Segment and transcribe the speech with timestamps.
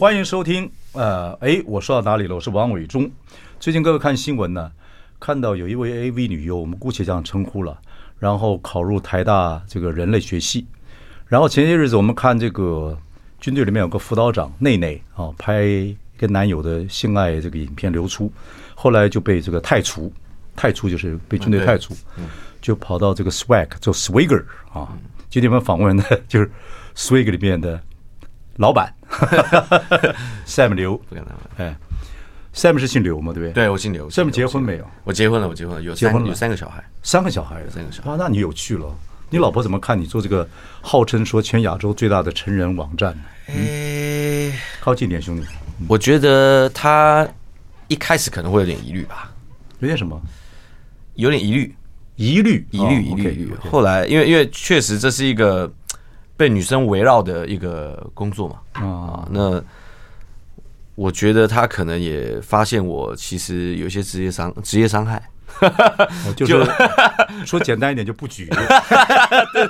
[0.00, 2.34] 欢迎收听，呃，哎，我说到哪里了？
[2.34, 3.10] 我是王伟忠。
[3.58, 4.72] 最近各位看新闻呢，
[5.20, 7.78] 看到有一位 AV 女优，我们姑且这样称呼了，
[8.18, 10.66] 然后考入台大这个人类学系。
[11.26, 12.98] 然后前些日子我们看这个
[13.40, 15.68] 军队里面有个辅导长内内啊，拍
[16.16, 18.32] 跟男友的性爱这个影片流出，
[18.74, 20.10] 后来就被这个太除，
[20.56, 21.94] 太除就是被军队太除，
[22.62, 24.42] 就跑到这个 SWAG 做 Swigger
[24.72, 24.96] 啊。
[25.28, 26.50] 今天我们访问的就是
[26.96, 27.78] Swigger 里面的。
[28.56, 28.92] 老板
[30.46, 31.40] Sam 刘，不跟他们。
[31.58, 31.76] 哎
[32.54, 33.32] ，Sam 是姓刘吗？
[33.32, 33.52] 对不对？
[33.52, 34.08] 对，我姓刘。
[34.08, 34.86] Sam 结婚没有？
[35.04, 38.10] 我结婚了，我结婚了，有结婚了，有三个小孩，三个小孩，三个小孩。
[38.10, 38.86] 哇，那你有趣了。
[39.28, 40.48] 你老婆怎么看你做这个
[40.80, 43.16] 号称说全亚洲最大的成人网站？
[43.48, 45.46] 嗯，靠近点，兄弟。
[45.88, 47.28] 我觉得他
[47.88, 49.32] 一开始可能会有点疑虑吧。
[49.80, 50.20] 有点什么？
[51.14, 51.74] 有点，疑虑，
[52.16, 53.54] 疑虑，疑虑，疑虑。
[53.70, 55.72] 后来，因为因为确实这是一个。
[56.40, 59.62] 被女生围绕的一个工作嘛，啊，那
[60.94, 65.22] 我觉得他可能也发现我其实有些职业伤职业伤害，
[66.34, 66.64] 就是
[67.44, 68.48] 说简单一点就不举，
[69.52, 69.68] 对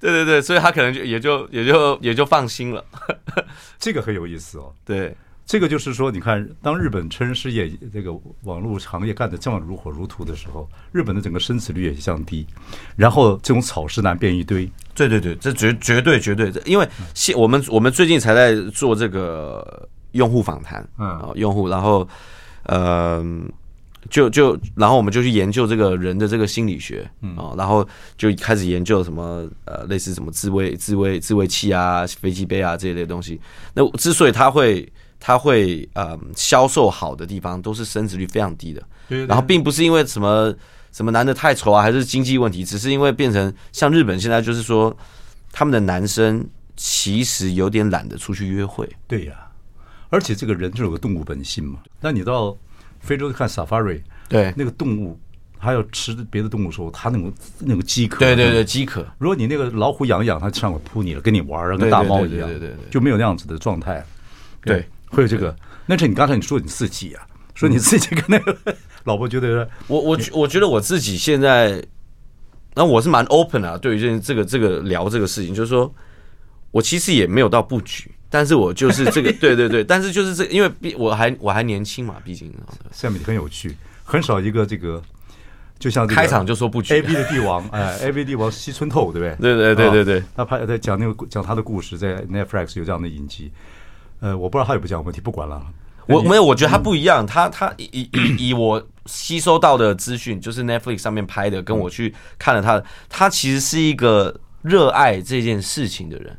[0.00, 2.82] 对对对，所以他可能就也就也就也就放心了，
[3.78, 5.14] 这个很有意思哦，对。
[5.46, 8.12] 这个就是说，你看，当日本成人事业这个
[8.44, 12.46] 网络行业干得这么如火如荼的时候，日本的整个生死率也降低，
[12.96, 14.70] 然后这种草食男变一堆。
[14.94, 22.08] 对对对，这绝绝对绝对，因为现我们我们最近才在做这个用户访谈，嗯，用户，然后
[22.62, 23.22] 呃，
[24.08, 27.86] 就就然后我们就去研究这个人的这个心理学，嗯，然后
[28.16, 33.38] 就开始研究什么呃，类似什么自慰自慰自慰器啊、飞机杯啊这一类东西。
[33.74, 34.90] 那之所以他会
[35.26, 38.82] 他会呃销售好的地方都是升值率非常低的，
[39.26, 40.54] 然后并不是因为什么
[40.92, 44.94] 什么男的太丑啊，还是经济问题，只是因为变成像日本现在就是说，
[45.50, 46.46] 他们的男生
[46.76, 48.86] 其实有点懒得出去约会。
[49.08, 49.32] 对呀，
[50.10, 51.78] 而且这个人就有个动物本性嘛。
[52.02, 52.54] 那你到
[53.00, 55.18] 非洲看 Safari，对那个动物
[55.56, 59.02] 还要吃别的动物的时候，他那种那个饥渴，对对对饥渴。
[59.16, 64.04] 如果你那个老虎养一养，它上来扑你了，跟你玩儿，跟大猫一样，对对对，就没有那样子的状态。
[64.60, 64.86] 对。
[65.14, 65.54] 会有这个，
[65.86, 68.56] 那是你刚才你说你自己啊，说你自己跟那个
[69.04, 71.82] 老婆觉得，我我我觉得我自己现在，
[72.74, 75.92] 那我是蛮 open 啊，对于这这个这个聊这个事情，就是说
[76.70, 82.52] 我其实也没有到布局，但是我就是这个， 对对对，但是就是这个，因为毕我还我还年轻嘛，毕竟
[82.90, 85.00] 下面很有趣，很少一个这个，
[85.78, 89.54] 就像开场就说不举，A B 的帝王，哎，A B 帝王西村透，对不对？
[89.54, 93.52] 对对对对对，他拍在讲那个讲他的故事，在 Netflix 有这样的影集。
[94.20, 95.62] 呃，我不知道他有没有讲问题，不管了。
[96.06, 97.24] 我没有，我觉得他不一样。
[97.24, 106.36] 嗯、他他以以以我吸收到的资讯，就是 Netflix 上面拍的，跟我去看了他，他其实是一个热爱这件事情的人。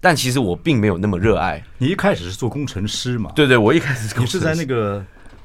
[0.00, 1.64] 但其实我并没有那么热爱。
[1.78, 3.32] 你一开始是做工程师嘛？
[3.34, 5.02] 对对，我一开始是你是在那个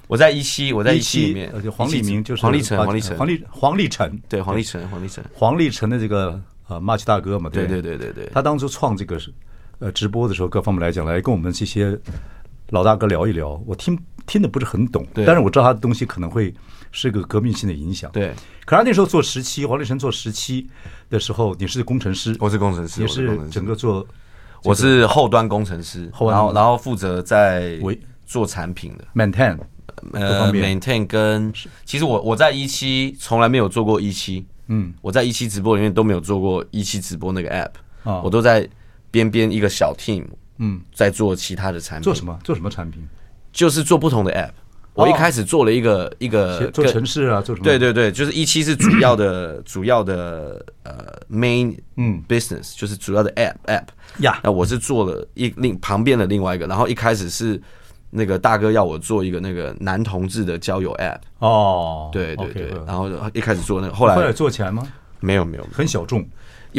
[0.08, 9.34] 我在一期，我在一期里面，而且黄立明就是黄立成，黄立成，黄立黄立成，对黄立成，黄立成，黄立成的这个呃马奇大哥嘛，对对对对对，他当初创这个是。
[9.80, 11.98] 呃，直播的时候，各方面来讲，来跟我们这些
[12.70, 13.62] 老大哥聊一聊。
[13.66, 16.54] 我听听的不是很懂，但是我知道他的东西可能会
[16.92, 18.10] 是一个革命性的影响。
[18.12, 18.34] 对，
[18.66, 20.70] 可是那时候做十七，黄立成做十七
[21.10, 24.08] 的时候，你是工程师，我是工程师，也是整个做，
[24.64, 27.78] 我是后端工程师，然后然后负责在
[28.26, 29.58] 做产品的 maintain，
[30.14, 31.52] 呃，maintain 跟
[31.84, 38.68] 其实我我在一期从来没有做过一期，嗯，我在一期直播里面都没有做过一期直播那个 app，啊，我都在。
[39.14, 40.26] 边边一个小 team，
[40.58, 42.04] 嗯，在做其他的产品。
[42.04, 42.36] 做什么？
[42.44, 43.08] 做什么产品？
[43.52, 44.50] 就是做不同的 app。
[44.96, 47.64] 我一开始做了一个一个做城市啊，做什么？
[47.64, 53.86] 对对对，就是一期是主要的 主要的呃 main 嗯 business，就是主要的 app app
[54.24, 54.40] 呀。
[54.44, 57.62] 那我是做了一另旁边的另外一个，然后一开始是
[58.10, 61.20] 那个大哥要我做一个那个男同志的交友 app。
[61.38, 64.88] 哦，对对对，然后一开始做那个，后来后来做起来吗？
[65.20, 66.28] 没有没有，很小众。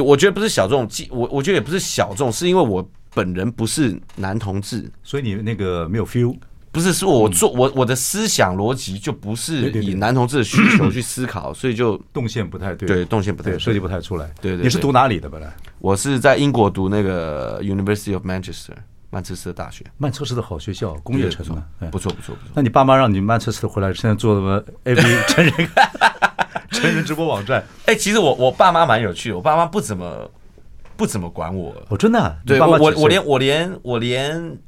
[0.03, 6.37] 我觉得不是小众，我我觉得也不是小众，是因为我本人不是男同志，所以你那个没有 feel。
[6.73, 14.29] 不是，是我做我我的思想逻辑就不是以男同志的需求去思考，所以就 动线不太对，对，动线不太对，设计不太出来。
[14.41, 15.55] 对对，你是读哪里的本来？
[15.79, 18.73] 我是在英国读那个 University of Manchester，
[19.11, 21.63] 曼彻斯特大学，曼彻斯特好学校，工业城嘛，
[21.93, 22.53] 不错不错不错。
[22.55, 25.01] 那你爸妈让你曼彻斯特回来，现在做什么？AV
[25.33, 25.55] 成人
[26.75, 27.65] 成人直播网站？
[27.87, 30.31] 哎，其实我我爸妈蛮有趣的，我爸妈不怎么
[30.97, 31.75] 不怎么管我。
[31.89, 34.59] 我真的，对我我我连我连我连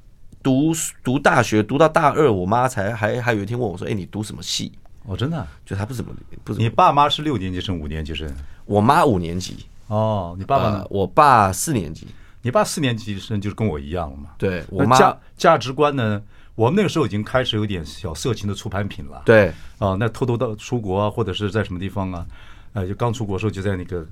[0.42, 0.72] 读
[1.02, 4.72] 读大学读到大二，我妈才还还有一天问我说：“哎，你读什么系？”
[5.04, 6.12] 哦真的，就他不怎么
[6.42, 6.62] 不怎么。
[6.62, 8.32] 你爸妈是六年级升，五年级生？
[8.64, 9.66] 我妈五年级。
[9.88, 10.86] 哦，你爸爸呢？
[10.90, 12.06] 我爸四年级。
[12.42, 14.30] 你爸四年级生就是跟我一样了嘛？
[14.38, 16.22] 对，我妈价价值观呢？
[16.56, 19.22] 我们那个时候已经开始有点小色情的出版品了。
[19.24, 22.26] 对啊，那偷偷到出国啊，或者是在什么地方啊？
[22.72, 24.04] 呃，就刚出国的时候就在那个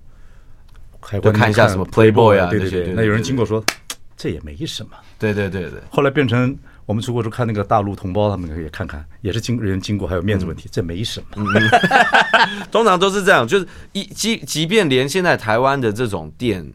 [1.00, 2.92] 海关看一下什么 Playboy 啊，对对对。
[2.94, 3.64] 那有人经过说，
[4.16, 4.90] 这也没什么。
[5.18, 5.80] 对对对对。
[5.90, 6.56] 后来变成
[6.86, 11.44] 我们出国时候看那个大陆同胞，他们也看看，也是经人经过还有面子问题，这没什么。
[12.70, 16.72] 通常都是这样，就是一即即便连现在台湾的这种店。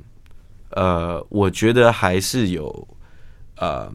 [0.72, 2.88] 呃，我觉得还是有，
[3.60, 3.92] 呃，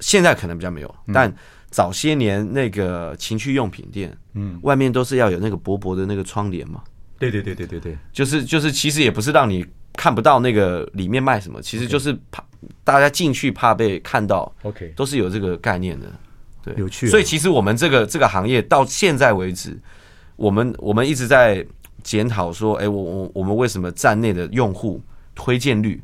[0.00, 1.32] 现在可能比较没有，但
[1.70, 6.82] 早些年那个情趣用品店，嗯，外面都是要有那个薄薄的那个窗帘嘛。
[7.18, 12.42] 对对对对对对，就是就是，其实也不是让你看不到那个里面卖什么，其实就是怕
[12.82, 14.50] 大家进去怕被看到。
[14.62, 16.06] OK，都是有这个概念的，
[16.62, 17.08] 对，有趣。
[17.08, 19.78] 所以其实我们这个这个行业到现在为止，
[20.36, 21.66] 我们我们一直在
[22.02, 25.02] 检讨说，哎，我我我们为什么站内的用户
[25.34, 26.02] 推荐率？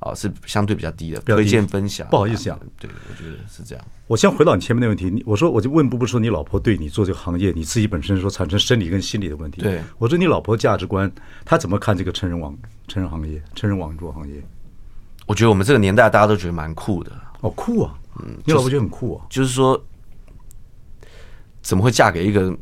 [0.00, 2.08] 哦，是相对比较低的，推荐分享。
[2.08, 3.84] 不好意思讲，对，我觉得是这样。
[4.06, 9.60] 我先回到你前面的问题，你我说我就问，不不说你老婆对你做这个行业，你自己本身说产生生理跟心理的问题。
[9.60, 11.12] 对，我说你老婆价值观，
[11.44, 12.56] 她怎么看这个成人网
[12.88, 14.42] 成人行业、成人网络行业？
[15.26, 17.12] 我觉得我们这个年代大家都觉得蛮酷的。
[17.42, 17.94] 哦，酷啊！
[18.20, 19.26] 嗯，你老婆觉得很酷啊？
[19.28, 19.78] 就是说，
[21.60, 22.56] 怎么会嫁给一个？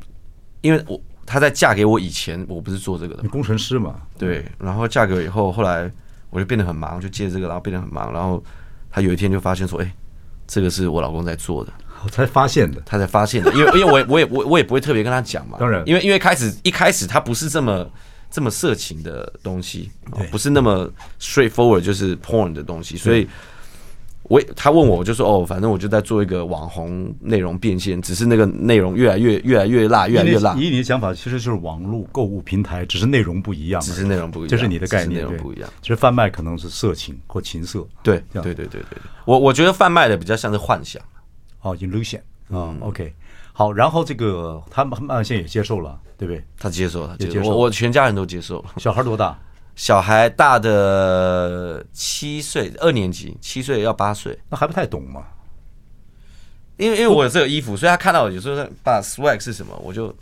[0.61, 4.03] 因为我她在嫁给我以前，我不是做这个的，你工程师嘛？
[4.19, 5.89] 对，然后嫁给我以后，后来。
[6.31, 8.43] 我就变得很忙，就借这个，然后变得很忙，然后
[8.91, 9.93] 他有一天就发现说：“哎，
[10.47, 11.73] 这个是我老公在做的。”
[12.05, 15.59] 我才发现的，他才发现的，因为 因为我也我也我我也不会特别跟他讲嘛。
[15.59, 17.91] 当然，因为因为开始一开始他不是这么
[18.31, 19.91] 这么色情的东西，
[20.31, 20.89] 不是那么
[21.21, 23.27] straightforward 就是 porn 的东西，所以。
[24.29, 30.55] 我他问我，我就说哦，反正我就在做一个网红内容变现，只是那个内容越来越越来越辣，越来越辣。
[30.55, 35.71] 以你的想法，其实就是网络购物平台，只是内容不一样，只是内容不一样，这是你的概念，内容不一样。
[35.81, 38.99] 其实贩卖可能是色情或情色，对，对对对对对。
[39.25, 41.03] 我我觉得贩卖的比较像是幻想，
[41.63, 42.21] 哦，illusion
[42.51, 43.11] 啊，OK，
[43.53, 46.45] 好，然后这个他们慢现在也接受了，对不对？
[46.59, 48.75] 他接受了，接受，我我全家人都接受了。
[48.77, 49.39] 小孩多大？
[49.79, 55.23] 小孩大的七岁，二年级，七岁要八岁，那还不太懂嘛？
[56.77, 60.13] 因为因为我有这个衣服，所以他看到我有时候把 swag 是什么，我就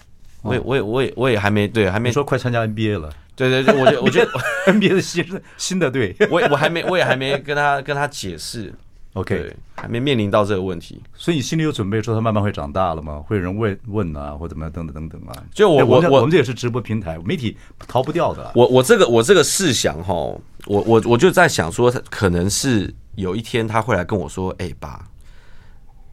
[0.42, 2.12] 我也我也我也我也还没对，还没。
[2.12, 4.30] 说快参加 NBA 了，对对对，我就我觉得
[4.66, 5.24] NBA 的新
[5.56, 8.70] 新的队，我我还没我也还没跟他跟他解释。
[9.16, 13.18] OK，还没面临到这个问题，所以你心里有准备，说他慢慢会长大了吗？
[13.26, 15.42] 会有人问问啊，或怎么样，等等等等啊。
[15.54, 17.56] 就我我我们这也是直播平台，媒体
[17.88, 18.52] 逃不掉的。
[18.54, 25.02] 我我这个我这个试想哈，我我我就在想说，他可能是有一天他会来跟我说，哎爸，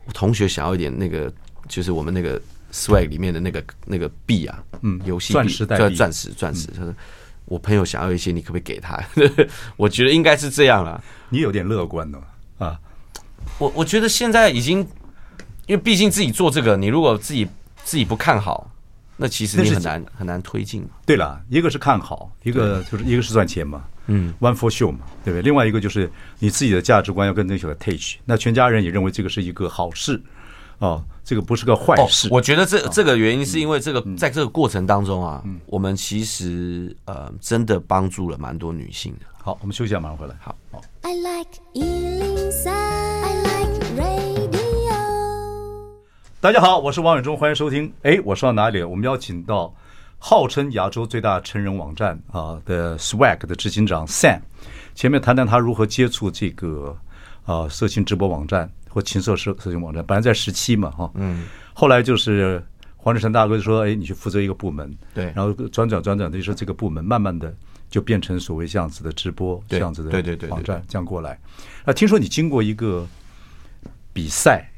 [0.05, 1.29] 我同学想要一点那个，
[1.67, 2.41] 就是我们那个
[2.71, 6.67] swag 里面的那个那个币啊，嗯，游戏钻石代币，钻石钻石。
[6.67, 6.93] 他说
[7.43, 8.97] 我朋友想要一些，你可不可以给他？
[9.75, 11.03] 我觉得应该是这样了。
[11.27, 12.17] 你有点乐观呢
[12.59, 12.79] 啊。
[13.59, 14.79] 我我觉得现在已经，
[15.67, 17.47] 因为毕竟自己做这个，你如果自己
[17.83, 18.69] 自己不看好，
[19.15, 20.85] 那其实你很难很难推进。
[21.05, 25.41] 对了，一个是看好，一个就是一个是赚钱嘛，嗯，one for show 嘛，对不对？
[25.41, 30.21] 另外一个就是你自己的价值观要跟那些 touch，那全家人也认为这个是一个好事，
[30.79, 32.27] 哦，这个不是个坏事。
[32.31, 39.25] 我觉得这这个原因是因为这个在这个过程当中啊，我们其实呃真的帮助了蛮多女性的。
[39.43, 40.35] 好，我们休息一下，马上回来。
[40.41, 40.81] 好，好。
[41.01, 41.59] I like
[46.43, 47.89] 大家好，我是王伟忠，欢迎收听。
[48.01, 48.89] 哎，我说到哪里了？
[48.89, 49.73] 我们邀请到
[50.19, 54.41] 号称亚洲最大成人网站啊的 Swag 的执行长 Sam，
[54.93, 56.93] 前面谈谈他如何接触这个
[57.45, 60.05] 啊色情直播网站或情色色色情网站。
[60.05, 62.61] 本来在十七嘛，哈，嗯，后来就是
[62.97, 67.55] 黄志成大哥就说，哎，你去负责一个部门，对，然后转转转转，就说这个部门慢慢的
[67.89, 71.39] 就变成所谓这样子的直播，这样子的对对对网站这样过来。
[71.85, 73.07] 啊，听说你经过一个
[74.11, 74.69] 比赛。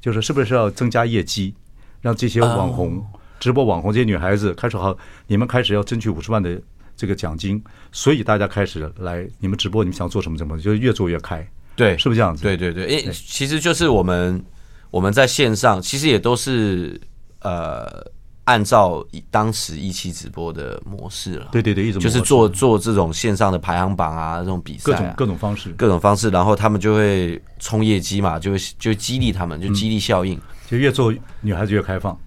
[0.00, 1.54] 就是是不是要增加业绩，
[2.00, 3.04] 让这些网红、
[3.38, 6.60] 直播网红这些女孩子开始好，你们开始要争取五十万的
[6.96, 12.42] 这个奖金，所以大家开始来你们直播，你们想做什么什么，就是越做越开，对，是不是这样子？
[12.42, 14.42] 对对对，诶，其实就是我们
[14.90, 17.00] 我们在线上，其实也都是
[17.40, 18.04] 呃
[18.50, 21.48] 按照当时一期直播的模式了。
[21.52, 32.18] 对对对，一种就是做做这种线上的排行榜啊，这种比赛、啊，各种各种方式，各种方式，然后他们就会冲业绩嘛，就会就激励他们，就激励效应、嗯，就越做女孩子越开放。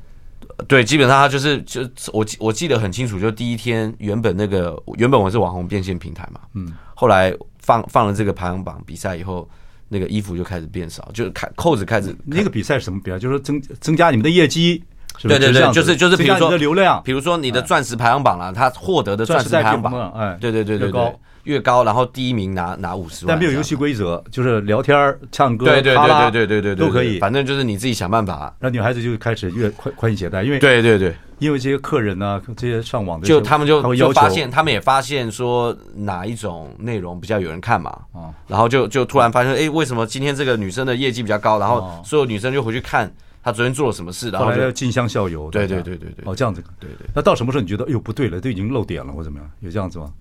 [0.66, 1.82] 对，基本上他就是就
[2.14, 9.50] 我我记得很清楚，就第一天原本那个原本我是网红变现平台嘛，嗯，后来放放了这个排行榜比赛以后。
[9.90, 12.16] 那个衣服就开始变少，就开扣子开始。
[12.26, 13.20] 那个比赛是什么比赛？
[13.20, 14.84] 就是增增加你们的业绩，
[15.22, 23.36] 对对对，就是就是，比如说的流量，比如说你的钻石排行榜了，他获得的钻石排行榜，哎，对对对对对，越高，然后第一名拿拿五十万。
[23.36, 28.54] 但没有游戏规则，就是聊天、唱歌、对对对对对对对都可以，反正就是你自己想办法。
[28.60, 31.14] 让女孩子就开始越宽宽衣解带，因为对对对。
[31.40, 38.00] 因为这些客人呢，这些上网的，就他们就就发现，他们也发现说哪一种内容比较有人看嘛，
[38.48, 41.60] 然后就就突然发现，哎，为什么今天这个女生的业绩比较高？
[41.60, 43.12] 然后所有女生就回去看
[43.44, 45.52] 她昨天做了什么事，然后就镜像效尤。
[45.52, 47.08] 对对对对对，哦，这样子，对对。
[47.14, 49.52] 那到什么时候你觉得，哎呦不对了，都已经漏点了，或怎么样？
[49.60, 50.14] 有这样子吗？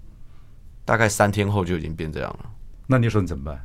[0.85, 2.51] 大概三天后就已经变这样了。
[2.87, 3.65] 那你说你怎么办？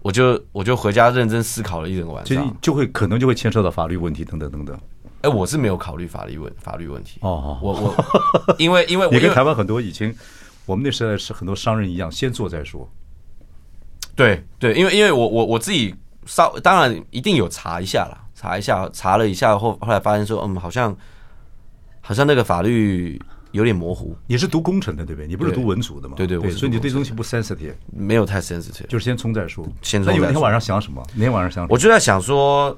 [0.00, 4.76] 我就我就回家认真思考了一整个晚上，就就会可能就会牵涉到法律问题等等等等。
[5.20, 10.12] 哎，我是没有考虑法律问法律问题哦，我我因为因为我 跟台湾很多以前
[10.66, 12.90] 我们那时代是很多商人一样，先做再说。
[14.16, 15.94] 对对，因为因为我我我自己
[16.26, 20.94] 稍当然一定有查一下啦，查一下查了一下后后来发现说，嗯，好像
[22.00, 23.20] 好像那个法律
[23.52, 24.16] 有点模糊。
[24.26, 25.28] 你是读工程的对不对？
[25.28, 26.14] 你不是读文组的吗？
[26.16, 29.64] 对对对，所以你对东西不 sensitive，没有太 sensitive，就是先冲再说。
[29.80, 30.12] 先冲。
[30.12, 31.00] 那有一天晚上想什么？
[31.14, 31.68] 那天晚上想什么？
[31.70, 32.76] 我就在想说。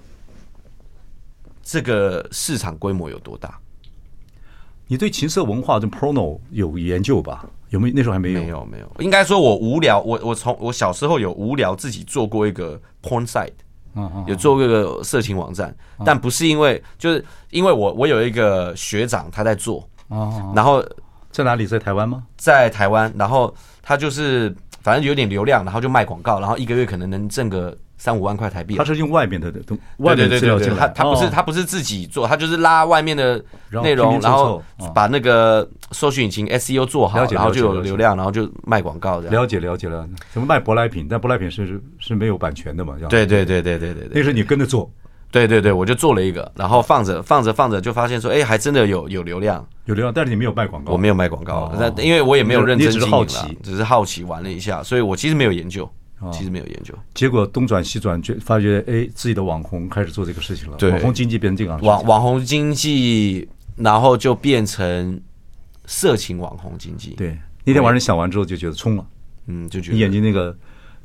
[1.66, 3.58] 这个市场规模有多大？
[4.86, 7.46] 你对情色文化的 porno 有研究吧？
[7.70, 7.94] 有没有？
[7.96, 8.42] 那时候还没有。
[8.42, 8.96] 没有，没有。
[8.98, 9.98] 应该说，我无聊。
[9.98, 13.54] 我我从我小时候有无聊，自己做过一个 porn site，
[14.26, 15.74] 有做过一个色情网站，
[16.04, 19.88] 但不是因为，就是因为我我有一个学长他在做，
[20.54, 20.84] 然后
[21.30, 21.66] 在哪里？
[21.66, 22.22] 在台湾吗？
[22.36, 23.12] 在台湾。
[23.16, 27.76] 然后他就是反正有点流量，然后就卖广告，然后一个月可能能挣个。
[28.04, 33.42] 三五万块台币，他是用外面的东，外面的资料进来，他他不是他不是自己做，他就是拉外面的
[33.82, 34.62] 内容，然后
[34.94, 39.34] 把那个搜索引擎 SEO 做好，然后就有流量，然后就卖广告这样。
[39.34, 41.06] 了解了解了，什么卖舶来品？
[41.08, 42.94] 但舶来品是是没有版权的嘛？
[43.08, 44.90] 对对对对对对，那时候你跟着做，
[45.30, 53.26] 对对对，我就做了一个，然后放着放着放着，就发现说，哎，还真的有有流量，有流量，但是你没有卖广告，我没有卖广告，那因为我也没有认真经营，
[53.62, 55.90] 只是好奇玩了一下，所以我其实没有研究。
[56.32, 60.76] 其实没有研究，结果东转西转，就发觉哎，自己的网红开始做这个事情了。
[60.76, 61.80] 对，网红经济变成这样。
[61.82, 65.20] 网网红经济，然后就变成
[65.86, 67.10] 色情网红经济。
[67.10, 69.06] 对，那天晚上想完之后就觉得冲了，
[69.46, 70.56] 嗯，就觉得你眼睛那个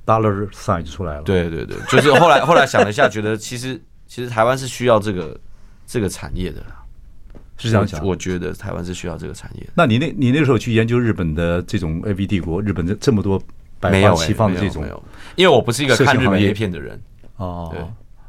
[0.05, 1.21] dollar sign 就出来了。
[1.23, 5.39] 对对对，就是后来 后来想了一下，觉得其实其实台湾是需要这个
[5.85, 6.63] 这个产业的，
[7.57, 8.05] 是这样想。
[8.05, 9.67] 我觉得台湾是需要这个产业。
[9.75, 13.41] 那你那你那时候去研究日本的这种 AV 帝国，日本的这么多。
[13.81, 15.03] 没有西方的这种，没有，
[15.36, 17.01] 因为我不是一个看日本 A 片的人
[17.38, 17.69] 哦。
[17.71, 17.81] 对，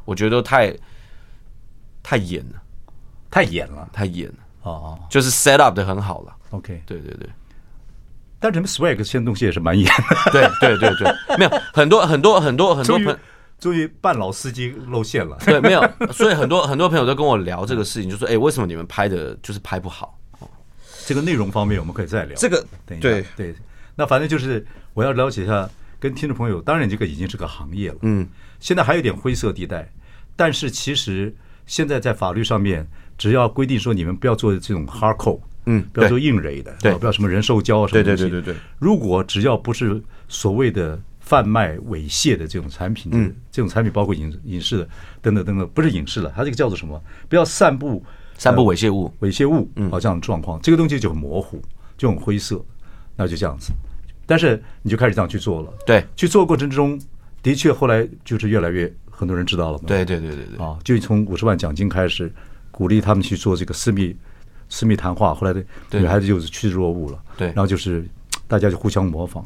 [0.04, 0.72] 我觉得太
[2.02, 2.62] 太演了，
[3.30, 4.34] 太演了，太演了。
[4.62, 6.36] 哦，就是 set up 的很好了。
[6.50, 7.28] OK，对对对。
[8.38, 10.30] 但你们 swag 这些东西也是蛮演的。
[10.30, 13.18] 对对对对，没有很多很多很多很多朋，
[13.58, 15.36] 终于半老司机露馅了。
[15.44, 20.18] 对，没有，所以很多很多朋友都跟我聊这个事情，就说：“哎，为什么你们拍的就是拍不好？”
[21.06, 22.36] 这个内容方面我们可以再聊。
[22.36, 23.54] 这个对对。
[23.96, 25.68] 那反正就是我要了解一下，
[25.98, 28.26] 跟听众朋友，当然这个已经是个行业了，嗯，
[28.58, 29.90] 现在还有点灰色地带，
[30.36, 31.34] 但是其实
[31.66, 38.60] 现在在法律上面，只要规定说你们不要做这种 hardcore，嗯，不要做硬蕊的，对，不要什么人兽交什么东西，对对对对对。
[38.78, 44.88] 如果只要不是所谓的贩卖猥亵的这种产品，嗯，这种产品包括影影视的
[45.20, 47.00] 等等等等，不是影视了，它这个叫做什么？
[47.28, 48.02] 不要散布
[48.36, 51.62] 散布猥亵物，猥亵物，嗯，啊，这样的状况，这个东西就很模糊，
[51.96, 52.64] 就很灰色，
[53.14, 53.72] 那就这样子。
[54.30, 56.96] 但是你就开始这样去做了，对，去做过程之中，
[57.42, 62.32] 的确后来就是越来越很多人知道了嘛，对对对对对，啊，就从五十万奖金开始
[62.70, 64.14] 鼓励他们去做这个私密
[64.68, 65.60] 私密谈话，后来的
[65.98, 68.06] 女孩子就是趋之若鹜了，对，然后就是
[68.46, 69.44] 大家就互相模仿，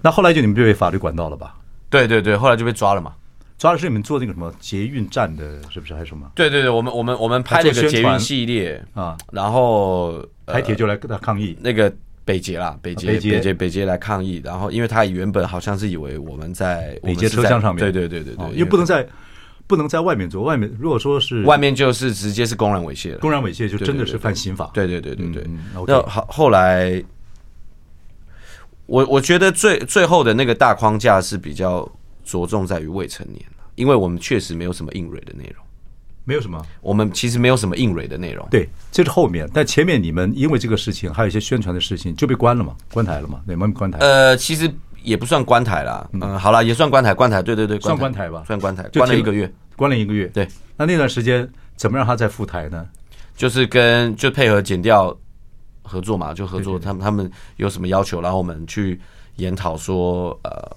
[0.00, 1.54] 那后来就你们就被法律管到了吧？
[1.90, 3.12] 对对对，后来就被抓了嘛，
[3.58, 6.26] 抓的是你们做那个什么捷运站的，是不是还是什么？
[6.34, 11.54] 对对对，我们我们我们拍了一个捷运系列啊，然后台铁就来跟他抗议。
[11.60, 11.94] 那个。
[12.32, 19.06] 北捷啦，北捷，北捷，北捷来抗议，然后因为他原本好像是以为我们在北捷车厢上面，对对对对对，因为不能在
[19.66, 25.46] 不能在外面做，外面如果说是外面就是直接是公然猥亵了，公然猥亵就真的是犯刑法，对对对对对。
[25.86, 27.04] 那好后来，
[28.86, 31.86] 我我觉得最最后的那个大框架是比较
[32.24, 35.62] 着重在于未成年，因为我们确实没有什么硬蕊的内容，
[36.24, 38.46] 没有什么，我们其实没有什么硬蕊的内容。
[38.50, 43.98] 对，这是后面，但前面你们因为这个事情，还有一些宣传的事情，就被关了嘛，关台了嘛，你们关台？
[43.98, 50.26] 呃，其实也不算关台啦，嗯，好了，也算关台，关台，对对对，算关台吧，算关台，关了一个月，关了一个月。
[50.28, 52.86] 对，那那段时间怎么让他再复台呢？
[53.36, 55.16] 就是跟就配合剪掉
[55.82, 59.00] 合作嘛，就合作，他们他们有什么要求，然后我们去
[59.36, 60.76] 研讨说，呃。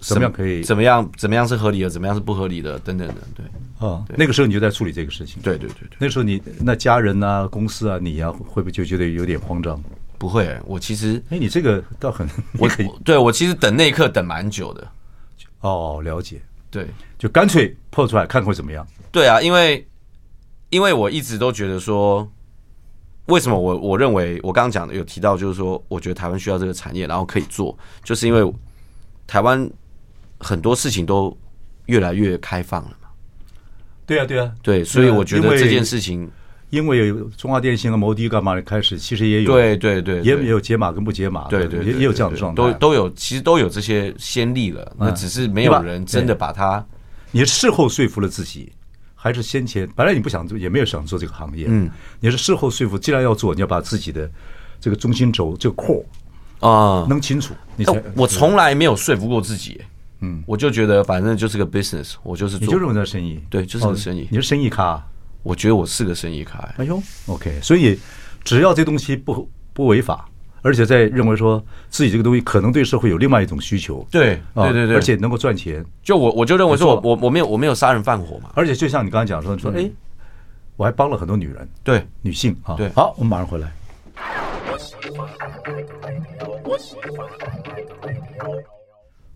[0.00, 0.62] 怎么样可以？
[0.62, 1.10] 怎么样？
[1.16, 1.88] 怎么样是合理的？
[1.88, 2.78] 怎么样是不合理的？
[2.80, 3.42] 等等的，对。
[3.78, 5.42] 啊，那个时候你就在处理这个事情。
[5.42, 5.96] 对对对对。
[5.98, 9.82] 那时候你那家人啊、公司啊、你啊，会不会就觉得有点慌张？
[10.18, 12.28] 不会，我其实，哎，你这个倒很，
[12.58, 12.88] 我可以。
[13.04, 14.86] 对我其实等那一刻等蛮久的。
[15.60, 16.40] 哦，了解。
[16.70, 16.86] 对，
[17.18, 18.86] 就干脆破出来看会怎么样？
[19.10, 19.86] 对啊，因为
[20.70, 22.26] 因为我一直都觉得说，
[23.26, 28.52] 为什么我我认为我刚刚讲的有提到，就是说，我觉得台湾需要这个产业，然后可以做，就是因为
[29.26, 29.68] 台湾。
[30.40, 31.34] 很多事情都
[31.86, 33.03] 越来越开放了嘛？
[34.06, 36.30] 对啊，对啊，对，所以我觉得这件事情，
[36.70, 46.84] 因为有中华电信和摩的干嘛的开始，其实也有对对对，也有解码跟不解码，对对，也也有这样的状态，都都有，其实都有这些先例了，那只是没有人真的把它。
[47.30, 48.70] 你事后说服了自己，
[49.14, 54.30] 还是先前本来你不想做，也没有想做这个行业，嗯，你是事后说服，既然要做，你要把自己的
[54.80, 56.04] 这个中心轴这个 core
[56.60, 57.54] 啊弄清楚。
[57.74, 59.80] 你才我从来没有说服过自己。
[60.24, 64.26] 嗯，我就觉得反正就是个 business，我就是做，你就认为那生意，对，就是个生意。
[64.30, 65.02] 你是生意咖，
[65.42, 66.58] 我觉得我是个生意咖。
[66.78, 66.84] 哎。
[66.84, 67.98] 呦，OK，所以
[68.42, 70.26] 只要这东西不不违法，
[70.62, 79.90] 而且在认为说自己这个东西可能对社会有另外一种需求，对，对对对，而且能够赚钱，就我我就认为说我我我没有我没有杀人放火嘛，而且就像你刚才讲说说，哎，
[80.76, 83.72] 我还帮了很多女人，对，女性啊，对，好，我们马上回来。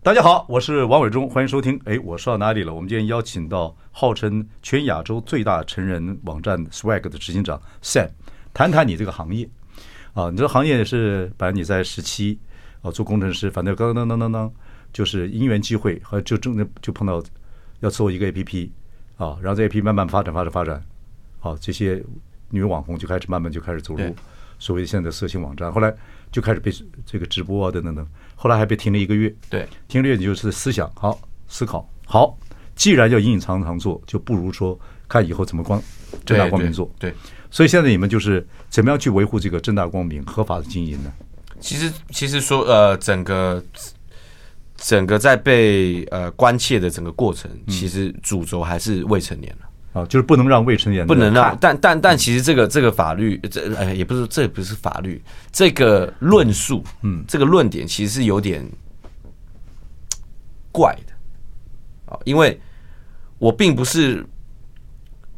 [0.01, 1.77] 大家好，我是王伟忠，欢迎收听。
[1.83, 2.73] 哎，我说到哪里了？
[2.73, 8.07] 我们今天邀请到号称全亚洲最大成人网站 Swag 的执行长 Sam，
[8.53, 9.47] 谈谈你这个行业
[10.13, 10.29] 啊。
[10.29, 12.39] 你这个行业是，反正你在十七
[12.81, 14.53] 啊做工程师，反正刚刚当当当当，
[14.93, 17.21] 就是因缘机会，和就正就碰到
[17.81, 18.69] 要做一个 APP
[19.17, 20.81] 啊，然后这 APP 慢慢发展发展发展，
[21.39, 22.01] 好，这些
[22.51, 24.15] 女网红就开始慢慢就开始走入
[24.59, 25.93] 所谓现在的色情网站，后来
[26.31, 26.71] 就开始被
[27.05, 28.07] 这个直播啊等等等。
[28.41, 32.37] 后来还被停了一个月，对，停了一个月就是思想好思考好。
[32.73, 35.83] 既然要隐隐藏藏做，就不如说看以后怎么光
[36.25, 36.89] 正大光明做。
[36.97, 37.15] 对，对，
[37.51, 41.11] 所以现在你们就是怎么样去维护这个正大光明合法的经营呢？
[41.59, 43.61] 其实，其实说呃，整个
[44.77, 49.68] 整个在被呃关切的整个过程，其实主轴还是未成年了。
[49.91, 55.19] 啊，就是不能让未成年人不能让，但但但其实这个这个法律，这哎也不是，这不是法律，
[55.51, 58.63] 这个论述，嗯，这个论点其实是有点
[60.71, 62.59] 怪的啊，因为
[63.39, 64.23] 我并不是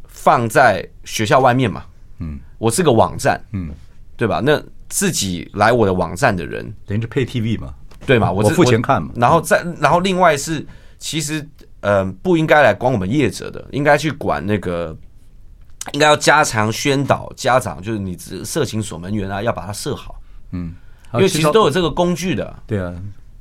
[0.05, 1.85] 放在学校外面嘛，
[2.19, 3.69] 嗯，我是个网站，嗯，
[4.17, 4.41] 对吧？
[4.43, 7.73] 那自己来我的网站的人，等于是 pay TV 嘛，
[8.05, 8.29] 对嘛？
[8.29, 10.65] 我付钱看嘛，然后再然后另外是
[10.99, 11.47] 其实。
[11.81, 14.95] 嗯、呃，不应该来管我们业者的，应该去管那个，
[15.93, 20.21] 应该要加强宣导家长，就是你色情守门员啊，要把它设好。
[20.51, 20.73] 嗯，
[21.13, 22.55] 因为其实都有这个工具的。
[22.65, 22.93] 对啊，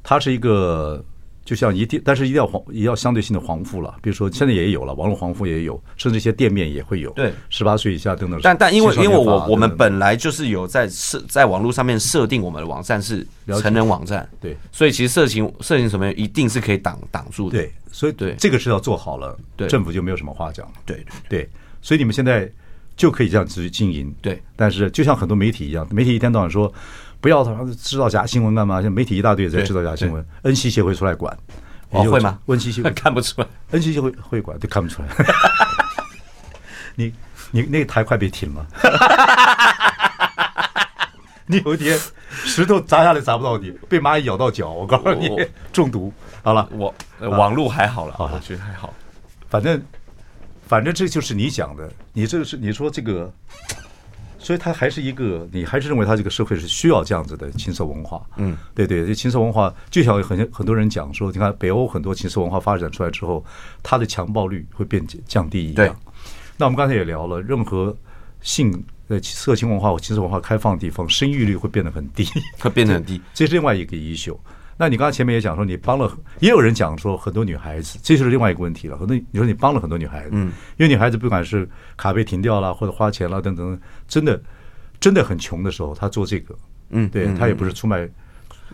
[0.02, 1.04] 它是一个，
[1.50, 3.92] 就像一定，但是一定要黄，也要相对性的黄附了。
[4.00, 7.10] 比如说现在也有了网络黄附也有，甚至一些店面也会有。
[7.10, 8.38] 对，十八岁以下等等。
[8.40, 13.26] 但但因为因为我我们本来就是有在设在网络上面设定我们的网站是
[13.60, 17.58] 成人网站，对，所以其实色情色情什么一定是可以挡挡住的。
[17.58, 17.72] 对。
[17.90, 20.72] 所以，对这个是要做好了，对政府就没有什么话讲了。
[20.86, 21.48] 对对对，
[21.82, 22.48] 所以你们现在
[22.96, 24.14] 就可以这样子去经营。
[24.22, 26.72] 对，但是就像很多媒体一样，媒体一天到晚说
[27.20, 27.52] 不要他
[27.82, 28.80] 制造假新闻干嘛？
[28.80, 30.24] 像媒体一大堆在制造假新闻。
[30.42, 31.36] 恩熙协会出来管，
[31.90, 32.38] 哦会吗？
[32.46, 35.08] 恩熙协会 看不出来，恩熙协会会管，都看不出来。
[36.96, 37.12] 你
[37.50, 38.66] 你那个台快被停了，
[41.46, 41.98] 你有一天
[42.30, 45.28] 石头砸下来砸不到你，被蚂蚁咬到脚，我告诉你
[45.72, 46.12] 中毒。
[46.42, 48.92] 好了，我网络还好了，好，我觉得还好。
[49.48, 49.82] 反正，
[50.66, 53.32] 反正这就是你讲的，你这个是你说这个，
[54.42, 58.20] 所以他还是一个，你还是认为他这个社会是需要这样子的情色文化。
[58.36, 63.44] 嗯，对对，这情色文化就像很很多人讲说，你看北欧很多情色文化发展出来之后，
[63.82, 65.74] 它的强暴率会变降低一样。
[65.74, 65.92] 对。
[66.56, 67.96] 那我们刚才也聊了，任何
[68.40, 72.26] 性呃色情文化或情色文化开放的地方，生育率会变得很低，
[72.58, 74.36] 它变得很低， 这是另外一个 issue。
[74.80, 78.96] 那你刚才前面也讲说，你帮了，也有人讲说很多女孩子，这就是另外一个问题了。
[78.96, 84.40] 很多你说你帮了很多女孩子，嗯，因为女孩子不管是卡被停掉了，或者花钱了等等，真的
[84.98, 86.54] 真的很穷的时候，她做这个，
[86.88, 88.08] 嗯，对她也不是出卖，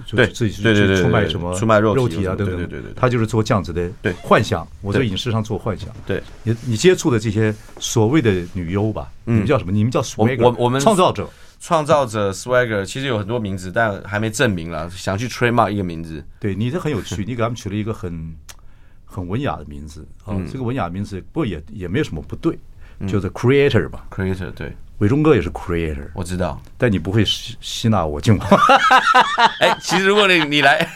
[0.07, 4.65] 就是自己去去出卖什么出卖肉肉体啊等等，对对对，他就是做这样子的对幻想。
[4.83, 5.89] 我在影视上做幻想。
[6.07, 9.73] 对，你你接触的这些所谓的女优吧，你们叫什么？
[9.73, 16.25] 你们叫 swagger，我我们创造者，创造者 swagger，其实有很多名字，但还没证明了，想去 trademark 一个名字。
[16.39, 18.37] 对，你这很有趣， 你给他们取了一个很
[19.05, 22.59] 很文雅的名字啊，这个文雅名字不过也也没有什么不对，
[23.09, 24.77] 就是 creator 吧，creator 对。
[24.99, 28.47] 伟忠哥也是 creator，我知道，但你不会吸吸纳我进来。
[29.61, 30.89] 哎，其实如果你你来，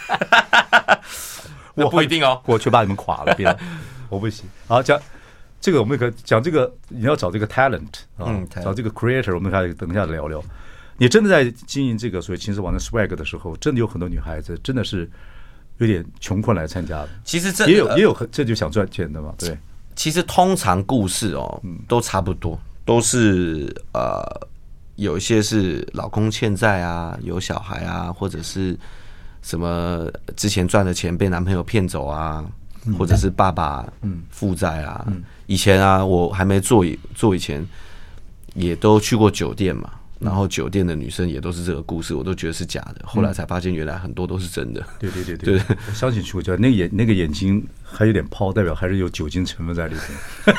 [1.77, 3.55] 我不一定哦，我去把你们垮了，别，
[4.09, 4.49] 我不行。
[4.66, 4.99] 好，讲
[5.61, 10.42] 这个，我们可讲这个，你要找这个 talent 啊，嗯、找这个 creator，我们还等一下聊聊。
[10.96, 15.09] 你真的在经营这个所谓秦始皇的 swag 的时候，真的有很多女孩子真的是
[15.79, 17.09] 有点穷困来参加的。
[17.25, 19.57] 其实这也有也有很这就想赚钱的嘛，对。
[19.96, 22.59] 其实通常故事哦，都差不多。
[22.87, 24.23] 都是呃，
[24.96, 28.77] 有一些是老公欠债啊，有小孩啊，或者是
[29.42, 32.44] 什么之前赚的钱被男朋友骗走啊，
[32.99, 33.87] 或者是爸爸
[34.31, 35.07] 负债啊。
[35.51, 37.67] 以前啊，我还没做做以前，
[38.55, 43.05] 也都去过酒店嘛，然后酒店的女生也都是这个故事，我都觉得是假的。
[43.05, 44.81] 后来才发现，原来很多都是真的。
[45.01, 50.57] 对对对对，我相信去过酒店，那个眼那个眼睛还有点泡，代表还是有酒精成分在里面。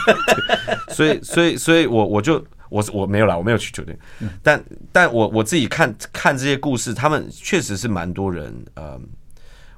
[0.92, 3.98] 所以，所以，所以我我就我我没有啦，我没有去酒店，
[4.44, 8.54] 但但我我自己看看这些故事，他们确实是蛮多人。
[8.74, 9.00] 呃，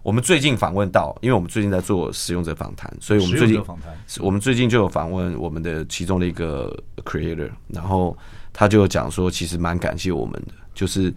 [0.04, 8.16] 我们最近访问到，因为我们最近在做使用者访谈，所以我们最近访谈，我们最近就有访问我们的其中的一个 creator，然后
[8.52, 11.14] 他就讲说，其实蛮感谢我们的，就是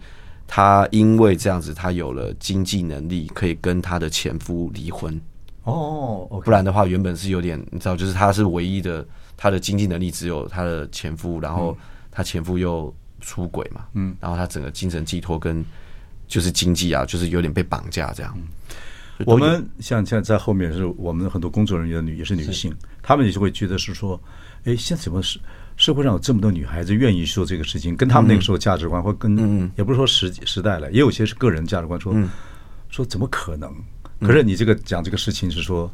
[0.47, 5.19] 他因为这样子，他有了经济能力，可以跟他的前夫离婚。
[5.63, 9.05] 哦，不然的话，原本是有点，你知道，就是他是唯一的。
[9.39, 11.77] 他的经济能力只有他的前夫，然后
[12.09, 15.63] 他前夫又出轨嘛，嗯，然后他整个精神寄托跟
[16.27, 18.37] 就是经济啊，就是有点被绑架这样。
[19.25, 24.21] 我们像像在后面是我们很多工作人员女也是女性，她们也就会觉得是说，
[24.65, 25.39] 哎，现在怎么是
[25.75, 32.15] 社会上有这么多女孩子愿意做这个事情，跟他们那个时候价值观或跟也不是说时时代了，也有些是个人价值观说
[32.89, 33.73] 说怎么可能？
[34.21, 35.91] 可是你这个讲这个事情是说。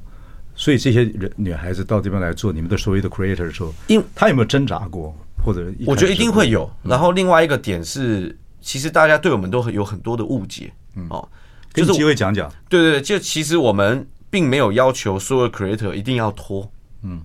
[0.56, 5.12] 所以这些人女孩子到这边来做你们的所谓的 creator 的时候，因她有没有挣扎过？
[5.44, 6.72] 或者我觉得一定会有。
[6.84, 10.74] 然后另外一个点是，其实大家对我们都很有很多的误解。
[11.10, 11.28] 哦，
[11.74, 12.52] 就是机会讲讲。
[12.70, 16.72] 对对对，就其实我们并没有要求所有 creator 一定要拖，
[17.02, 17.22] 嗯，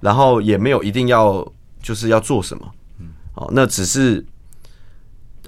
[0.00, 1.46] 然后也没有一定要
[1.80, 4.24] 就是要做什么，嗯，哦，那只是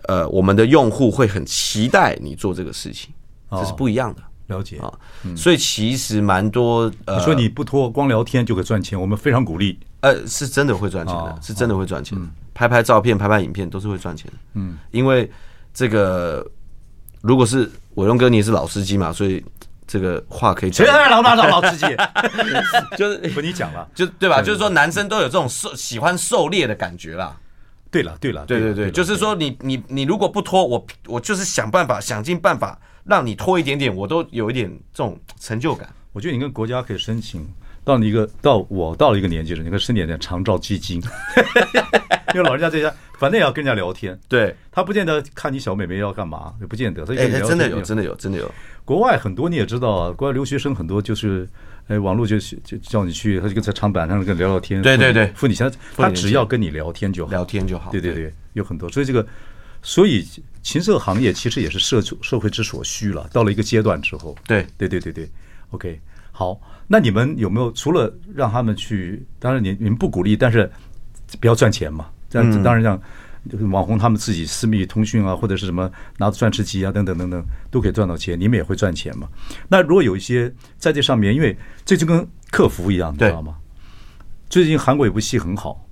[0.05, 3.13] 呃，我们的用户会很期待你做这个事情，
[3.51, 4.23] 这是不一样的。
[4.49, 4.93] 了解啊，
[5.37, 9.77] 所以其实蛮多呃，说你不拖光聊天就可以赚钱，我们非常鼓励。
[10.03, 12.25] 呃，是真的会赚钱的，是真的会赚钱的。
[12.57, 14.39] 拍拍照片、拍拍影片都是会赚钱的。
[14.55, 15.31] 嗯，因为
[15.75, 16.45] 这个
[17.21, 19.45] 如果是伟龙哥，你是老司机嘛，所以
[19.87, 20.87] 这个话可以讲。
[20.87, 21.87] 老老老老司机，
[22.97, 24.41] 就是 和你讲了，就对吧？
[24.41, 27.37] 就是说男生都有这种狩喜欢狩猎的感觉啦。
[27.91, 32.79] 对了，对了，对对对，就是说你你你如果不脱，我我就是想办法，想尽办法。
[33.09, 35.89] 让你脱一点点，我都有一点这种成就感。
[36.13, 37.49] 我觉得你跟国家可以申请，
[37.87, 41.01] 到你一个到我到了一个年纪了，你可以申请点长照基金，
[42.35, 47.07] 因为老人家在家反正也要跟人家聊天，对，他不见得看你小妹妹要干嘛，也不见得。
[47.07, 48.53] 所以哎，真的有，真的有，真的有。
[48.85, 51.49] 国外很多你也知道啊，国外留学生很多就是，
[51.87, 57.93] 哎，网络就就叫你去，他就跟在长板上跟聊聊天，对对对，付你钱，他只要跟你聊天就好，聊天就好。
[57.93, 59.25] 对对对，有很多，所以这个。
[59.83, 60.27] 所以，
[60.65, 63.29] 情色行业其实也是社社会之所需了。
[63.33, 65.31] 到了一个阶段之后，对对对对对
[65.71, 66.01] ，OK，
[66.33, 66.61] 好。
[66.87, 69.25] 那你们有没有除了让他们去？
[69.39, 70.71] 当然，你你们不鼓励，但是
[71.41, 72.07] 不要赚钱嘛。
[72.29, 73.01] 这样子，当然让
[73.71, 78.39] 网红他们自己私密通讯啊，或者是什么拿着钻石机啊等等等等，都可以赚到钱。
[78.39, 79.29] 你们也会赚钱嘛？
[79.69, 83.57] 那如果有一些在这上面，因为这就跟客服一样，你知道吗？
[84.49, 85.83] 最近韩国有部戏很好。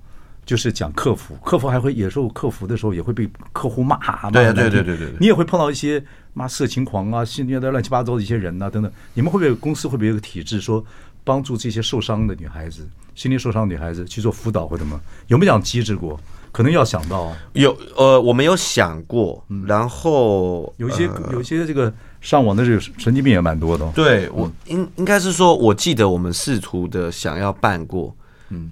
[0.45, 3.97] 就是讲客服，客服还会有时候客服的时候也会被客户骂，
[4.29, 5.99] 对对对对对，你也会碰到一些
[6.35, 8.91] 妈色情狂啊、性虐待乱七八糟的一些人呐、等等。
[9.15, 10.85] 你们会不会公司会不会有个体制说
[11.23, 15.01] 帮助这些受伤的女孩子、心灵受伤的女孩子去做辅导或者什么？
[15.25, 16.19] 有没有这样机制过？
[16.51, 23.89] 可能要想到有呃，我们有想过，然后有一些有一些这个上网的这个神经病也蛮多的。
[23.91, 28.15] 对我应应该是说，我记得我们试图的想要办过，
[28.49, 28.71] 嗯。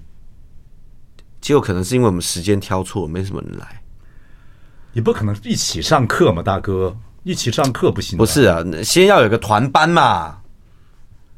[1.42, 3.82] 结果可能是因为我们时间挑错，没什么人来。
[4.94, 8.18] 你不可能一起上课嘛，大哥，一起上课不行。
[8.18, 10.38] 不是啊，先要有个团班嘛。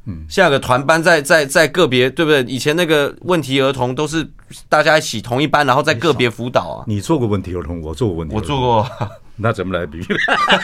[0.08, 2.44] 嗯，先有个团班在，在在在个别，对不对？
[2.44, 4.28] 以前那个问题儿童都是
[4.70, 6.86] 大家一起同一班，然后在个别辅导啊。
[6.86, 9.10] 你做过问题儿童，我做过问题儿童，我做过。
[9.36, 10.06] 那怎么来比喻？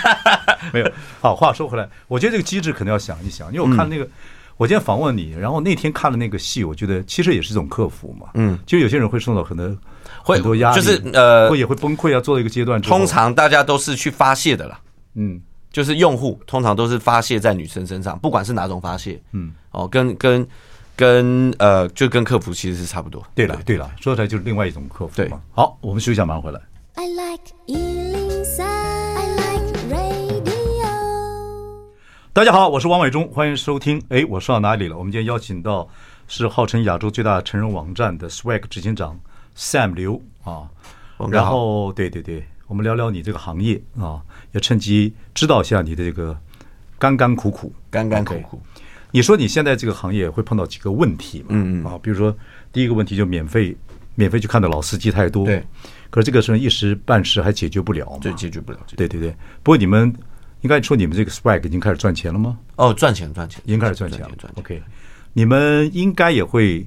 [0.71, 0.91] 没有。
[1.19, 4.07] 好，话说回来，我觉得这个机制可能要想一想，因为我看那个，
[4.57, 8.27] 我今天访问你，然后那天看了那个戏，我觉得其实也是一种克服嘛。
[8.35, 9.75] 嗯，就有些人会受到很多
[10.23, 12.79] 很多压力，就是呃，会也会崩溃，啊做一个阶段。
[12.79, 14.79] 通常大家都是去发泄的啦。
[15.13, 19.21] 嗯，就是用户通常都是发泄在女生身上，不管是哪种发泄。
[19.31, 20.47] 嗯，哦，跟跟
[20.95, 23.21] 跟呃，就跟客服其实是差不多。
[23.33, 25.41] 对了对了，说出来就是另外一种客服嘛。
[25.51, 26.61] 好，我们休息一下，马上回来。
[26.95, 27.41] I like
[32.33, 34.01] 大家好，我是王伟忠，欢迎收听。
[34.07, 34.97] 哎，我说到哪里了？
[34.97, 35.85] 我们今天邀请到
[36.29, 39.19] 是号称亚洲最大成人网站的 Swag 执行长
[39.57, 40.69] Sam 刘啊。
[41.29, 44.21] 然后，对对对，我们聊聊你这个行业啊，
[44.53, 46.37] 也趁机知道一下你的这个
[46.97, 48.61] 甘甘苦苦，甘甘苦苦。
[49.11, 51.47] 你说你现在这个行业会碰到几个问题嘛？
[51.49, 52.33] 嗯嗯啊，比如说
[52.71, 53.75] 第一个问题就免费，
[54.15, 55.45] 免费去看的老司机太多。
[55.45, 55.61] 对。
[56.09, 58.19] 可是这个事一时半时还解决不了嘛？
[58.21, 58.79] 对，解决不了。
[58.95, 59.31] 对对对。
[59.61, 60.13] 不过你们。
[60.61, 62.55] 应该说你们这个 Swag 已经开始赚钱了吗？
[62.75, 64.29] 哦，赚钱赚钱，已经开始赚钱了。
[64.53, 64.79] OK，
[65.33, 66.85] 你们应该也会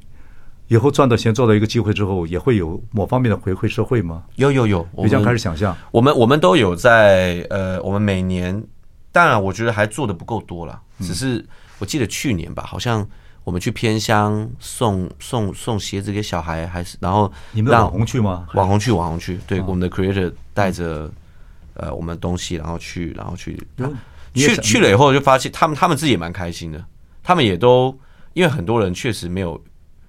[0.69, 4.25] 以后赚到钱，做到一个机会之后，也会有某方面的回馈社会吗？
[4.37, 5.77] 有有有，比较开始想象。
[5.91, 8.63] 我们我们都有在呃，我们每年，
[9.13, 10.81] 当然我觉得还做的不够多了。
[11.01, 11.45] 只是
[11.79, 13.07] 我记得去年吧，好像
[13.45, 18.47] 我们去偏乡送送送鞋子给小孩，还是然后你们网红去吗？
[18.55, 21.11] 网红去网红去，对，我们的 Creator 带着。
[21.77, 23.59] 呃，我们的东西，然后去，然后去，
[24.33, 26.81] 去去了以后就发现，他们他们自己也蛮开心的。
[27.21, 27.93] 他们也都
[28.35, 29.61] 因为很多人确实没有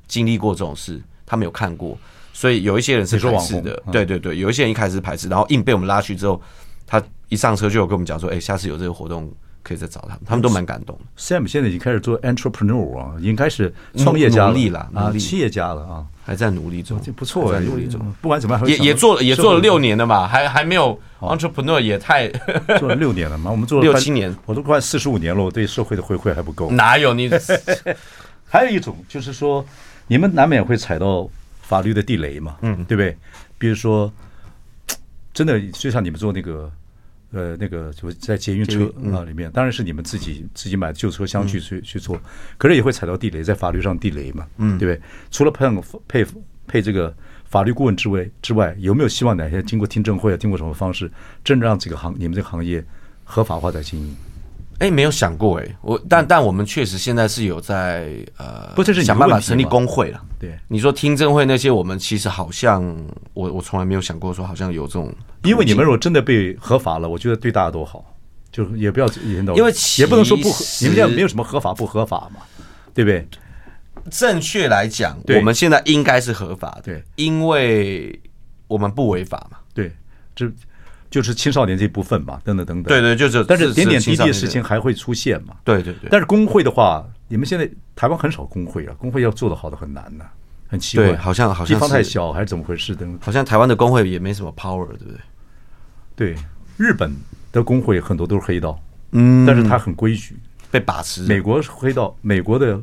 [0.08, 1.98] 经历过这种事，他们有看过，
[2.34, 3.82] 所以有一些人是排斥的。
[3.92, 6.42] 对对对，有一些人一开始是排斥，然后硬被我们拉去之后，
[6.86, 9.32] 他一上车就有跟我们讲说：“哎，下次有这个活动
[9.64, 10.98] 可以再找他们。”他们都蛮感动。
[11.18, 16.06] Sam 现在已经开始做 entrepreneur 啊，已经开始创业家了啊，企业家了啊。
[16.28, 18.02] 还在努力中，这不错在，努力中。
[18.20, 22.28] 不管怎么样，也也做了，也做了六年了嘛，还还没有 entrepreneur 也太
[22.80, 26.72] 做了六年了嘛，我们做了六七年，我都快四十五年了，我对社会的回馈还不够。
[26.72, 27.30] 哪有你？
[28.50, 29.64] 还有一种就是说，
[30.08, 31.30] 你们难免会踩到
[31.62, 33.18] 法律的地雷嘛，嗯，对不对？
[33.58, 34.12] 比如说，
[35.34, 36.72] 真的就像你们做那个。
[37.32, 42.18] 呃，那个就在捷运车啊里面，当然是你们自己自己买的旧车厢去去去做，
[42.58, 45.02] 可是也会踩到地雷，在法律上地雷嘛，嗯，对不对？
[45.32, 45.68] 除了配
[46.08, 46.26] 配
[46.66, 47.14] 配这个
[47.44, 51.12] 法律顾问之外之外，有没有希望哪些经过听证会啊，经过什么方式，
[51.44, 52.82] 真的让这个行你们这个行业
[53.26, 54.16] 合法化在经营？
[54.80, 60.22] 哎，没有想过哎，我但但我们确实现在是有在呃，不，这是想办法成立工会了。
[60.38, 62.84] 对，你说听证会那些，我们其实好像
[63.34, 68.14] 我我从来没有想过说好像有这种，因为你们如果真的被合法了，我觉得对大家都好，
[68.52, 72.42] 就也不要引导，因为也不能说不合，你们这样没有什么合法不合法嘛，
[72.94, 73.26] 对不对？
[74.12, 78.20] 正确来讲，我们现在应该是合法的，对，因为
[78.68, 79.92] 我们不违法嘛，对，
[80.36, 80.52] 这。
[81.16, 82.84] 就是青少年这一部分嘛，等等等等。
[82.84, 83.42] 对对，就是。
[83.46, 85.56] 但是点点滴滴的事情还会出现嘛？
[85.64, 86.10] 对对对。
[86.12, 90.26] 但是工会的话，你们现在台湾很少工会了，工会要做的好的很难呐，
[90.68, 91.08] 很奇怪。
[91.08, 92.94] 对，好像好像地方太小还是怎么回事？
[92.94, 93.18] 等。
[93.22, 95.16] 好像台湾的工会也没什么 power，对不对？
[96.18, 96.36] 对，
[96.76, 97.10] 日本
[97.54, 98.78] 的工会很多都是黑道，
[99.12, 100.36] 嗯，但是他很规矩，
[100.70, 101.22] 被把持。
[101.24, 102.78] 美国是黑道，美国的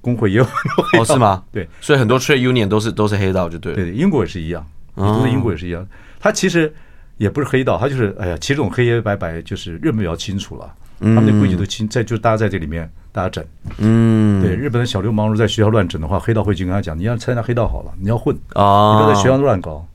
[0.00, 1.02] 工会也有很多黑道。
[1.02, 1.44] 哦，是吗？
[1.52, 3.74] 对，所以很多 trade union 都是都是黑道，就对。
[3.74, 4.66] 对，英国也是一样，
[4.96, 5.86] 都是英国也是一样。
[6.18, 6.74] 他其实。
[7.16, 13.44] 也不是黑道，他就是哎呀，其实这种黑黑白白就是日本比较清楚了，他们的规矩都清，在就是大家在这里面大家整，
[13.78, 18.34] 嗯，对，日本的小流氓如果在学校乱整的话，黑道会去跟他讲，你要参加黑道好了，你要混。
[18.54, 19.86] 啊，你不要在学校乱搞，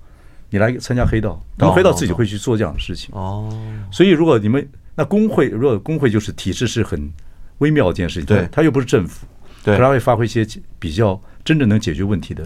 [0.49, 3.13] 你来参加黑道，然后黑道自己会去做这样的事情。
[3.13, 3.49] 哦。
[3.91, 7.11] 所以如果你们那工会，如果工会就是体制是很
[7.57, 9.27] 微妙的一件事情，对，他又不是政府，
[9.63, 10.47] 对，他会发挥一些
[10.79, 12.43] 比较真正能解决问题的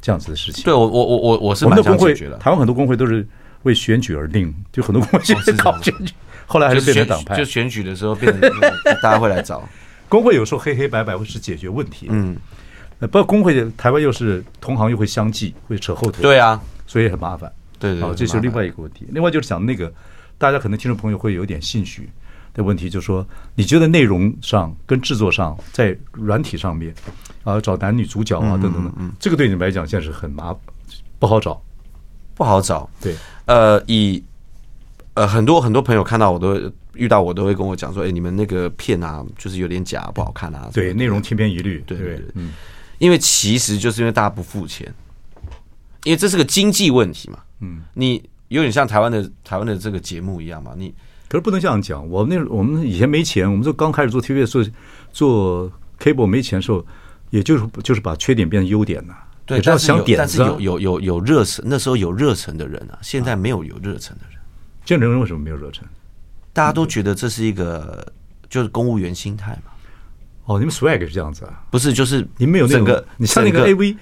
[0.00, 0.64] 这样子的事情。
[0.64, 3.26] 对我我我我我是蛮想解决的，台湾很多工会都是。
[3.66, 6.14] 为选举而定，就很多工会现在搞选举，
[6.46, 7.36] 后来还是变成党派。
[7.36, 8.50] 就选举的时候变成
[9.02, 9.68] 大家会来找
[10.08, 12.06] 工会，有时候黑黑白白会是解决问题。
[12.08, 12.36] 嗯，
[13.00, 16.22] 不过工会台湾又是同行又会相继，会扯后腿。
[16.22, 17.52] 对啊，所以很麻烦。
[17.78, 19.04] 对对，好，这是另外一个问题。
[19.10, 19.92] 另外就是讲那个，
[20.38, 22.08] 大家可能听众朋友会有点兴趣
[22.54, 23.26] 的问题，就是说，
[23.56, 26.94] 你觉得内容上跟制作上，在软体上面
[27.42, 30.56] 啊，找男女主角啊等等等，这个对你们来讲现在是很麻
[31.18, 31.60] 不好找，
[32.34, 32.88] 不好找。
[33.00, 33.14] 对。
[33.46, 34.22] 呃，以
[35.14, 40.68] 呃很多很多朋友看到我都遇到我都会跟我讲说，哎，你们那个片啊，就是有点假，不好看啊。
[40.72, 41.82] 对，内容千篇一律。
[41.86, 42.52] 对对对，嗯，
[42.98, 44.92] 因为其实就是因为大家不付钱，
[46.04, 47.38] 因为这是个经济问题嘛。
[47.60, 50.72] 嗯，你有点像台湾的台湾的这个节目一样嘛。
[50.76, 50.94] 你
[51.28, 54.64] 可是不能这样讲，我们那我们以前没钱，我们就刚开始做 TVB 做
[55.12, 56.84] 做 cable 没钱的时候，
[57.30, 59.14] 也就是就是把缺点变成优点呐。
[59.46, 64.38] 对，但是有，但是有有有有热忱，那时候有热忱的人啊，现在没有有热忱的人。
[64.84, 65.84] 这样的人为什么没有热忱？
[66.52, 68.04] 大家都觉得这是一个
[68.50, 69.72] 就是公务员心态嘛。
[70.46, 71.62] 哦，你们 swag 是这样子啊？
[71.70, 73.96] 不是，就是你们没有那个，你像那个 AV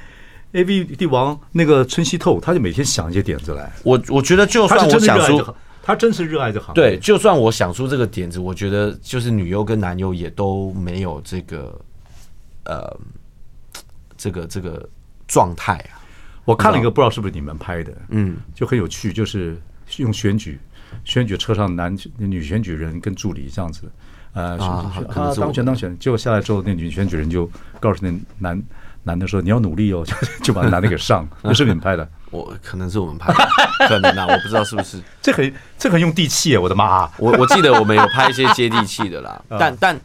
[0.53, 3.73] AV 帝王那个春熙透，他就每天想一些点子来。
[3.83, 6.75] 我我觉得就算我想出，他真是热爱这行。
[6.75, 11.81] 对，就算我想出这个点子，我觉得就是女优跟男优也都没有这个
[12.65, 12.97] 呃
[14.17, 14.89] 这个这个
[15.27, 16.03] 状态啊。
[16.45, 19.59] 我看了一个，不知道是不是你们拍的，嗯，就很有趣，就是
[19.97, 20.61] 用选举
[21.05, 23.91] 选举车上男女选举人跟助理这样子。
[24.35, 27.49] 呃，啊，可能是当选当选，结果下来之后，那女选举人就
[27.81, 28.63] 告诉那男
[29.05, 30.05] 男的说：“你要努力哦。
[30.05, 31.27] ”就就把男的给上。
[31.43, 32.07] 那是你们拍的？
[32.31, 33.49] 我可能是我们拍的，
[33.89, 35.01] 可能啊，我不知道是不是。
[35.23, 37.09] 这很这很用地气，我的妈！
[37.17, 39.99] 我我记得我们有拍一些接地气的啦，但但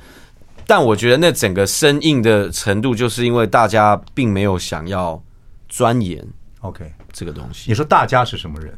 [0.70, 5.20] 但我觉得那整个生硬的程度，就是因为大家并没有想要
[5.68, 6.24] 钻研。
[6.62, 8.72] OK，这个东西，你说大家是什么人？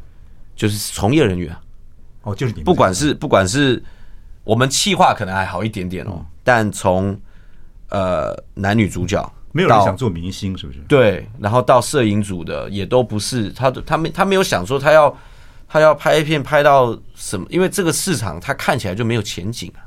[0.56, 1.54] 就是从业人员。
[2.22, 3.82] 哦，就是你，不管是不管是。
[4.44, 7.16] 我们企划可能还好一点点哦，但从
[7.90, 10.80] 呃男女主角，没有人想做明星，是不是？
[10.88, 15.16] 对，然后到摄影组的也都不是，他他没他没有想说他要
[15.68, 19.86] 他要拍一片拍到什么，因为这个市场他看起来就没有前景啊。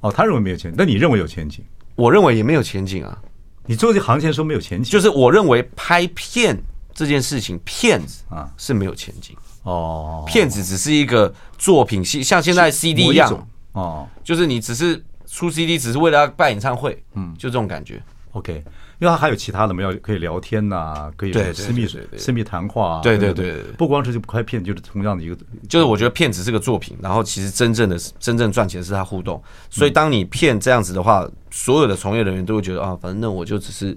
[0.00, 1.64] 哦，他认为没有前景，那你认为有前景？
[1.94, 3.18] 我认为也没有前景啊。
[3.66, 6.56] 你做这行情的时候没有前景，就是我认为拍片
[6.94, 8.48] 这件事情，骗子啊。
[8.56, 9.36] 是没有前景。
[9.62, 13.48] 哦，骗子只是一个作品，像现在 CD 一样。
[13.72, 18.00] 哦，就是你只是出 CD，只是为了要办演唱会，嗯，就这种感觉。
[18.32, 18.62] OK，
[18.98, 25.36] 因为他还有其他的嘛，要可以聊天呐，可以私密私密谈话，啊对对对，不光是就拍片，就是同样的一个，
[25.68, 29.42] 就是我觉得片只是个作品，然后其实真正的真正赚钱是他互动。
[29.68, 33.96] 所以当你骗这样子的话，所有的从业人员都会觉得啊，反正那我就只是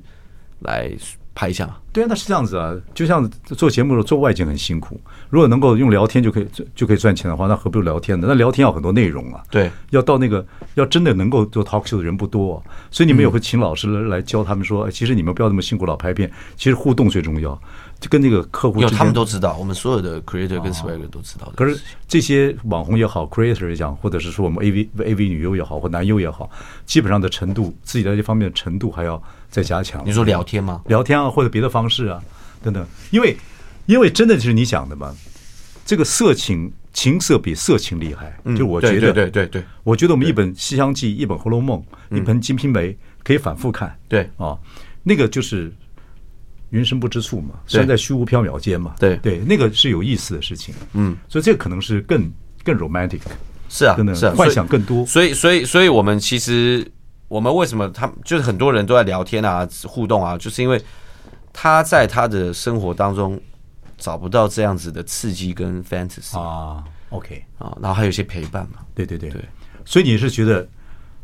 [0.60, 0.92] 来。
[1.40, 5.00] 拍一下，对啊，那是这样子啊，就像做节目的时候做外景很辛苦，
[5.30, 8.28] 如果能够用聊天就可以就可以赚钱的话，那何不聊天呢？
[8.28, 12.60] 那聊天要很多内容啊，对，要到那个要真的能够做 talk show 的人不多啊，
[12.92, 17.58] 所以你们也会请老师来教他们说，其实你们不要那么辛苦老拍片，其实互动最重要。
[18.02, 21.52] 就跟那个客户，他们都知道，我们所有的 creator 跟 swagger 都知道的。
[21.58, 26.50] 可是这些网红也好，creator 也讲，或者是说我们 AV AV 女优也好，或男优也好，
[26.86, 30.02] 基本上的程度，自己在这方面的程度还要再加强。
[30.06, 30.82] 你说聊天吗？
[30.88, 32.22] 聊天啊，或者别的方式啊，
[32.64, 32.86] 等等。
[33.12, 33.36] 因为
[33.86, 35.16] 因为真的就是你讲的嘛，
[35.86, 38.38] 这个色情情色比色情厉害。
[38.58, 41.84] 就我觉得，对对对对，我觉得我们一本《西厢记》，一本《红楼梦》，
[42.18, 42.90] 一本《金瓶梅》，
[43.24, 43.98] 可以反复看。
[44.08, 44.58] 对啊，
[45.04, 45.72] 那个就是。
[46.72, 52.32] 云深不知处嘛，身在虚无缥缈间嘛，对对，那个是有意思的事情，嗯，所以这个可能是更
[52.64, 53.22] 更 romantic，
[53.70, 56.86] 是啊，是啊，幻想更多，所以所以所以我们其实
[57.30, 60.84] 我们为什么他就是很多人都在聊天啊互动啊，就是因为
[61.54, 63.40] 他在他的生活当中
[63.98, 67.42] 找不到这样子的刺激跟 fantasy 啊，OK。
[67.58, 69.30] 啊，然后还有一些陪伴嘛，对对对。
[69.30, 69.42] 对，
[69.86, 70.68] 所以你是觉得。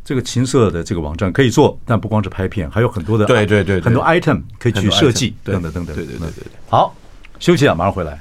[0.08, 5.96] 这个情色的这个网站可以做，但不光是拍片，还有很多的对对对，很多 item 可以去设计等等等等。
[5.96, 6.94] 对对对对，好，
[7.40, 8.20] 休息啊，马上回来。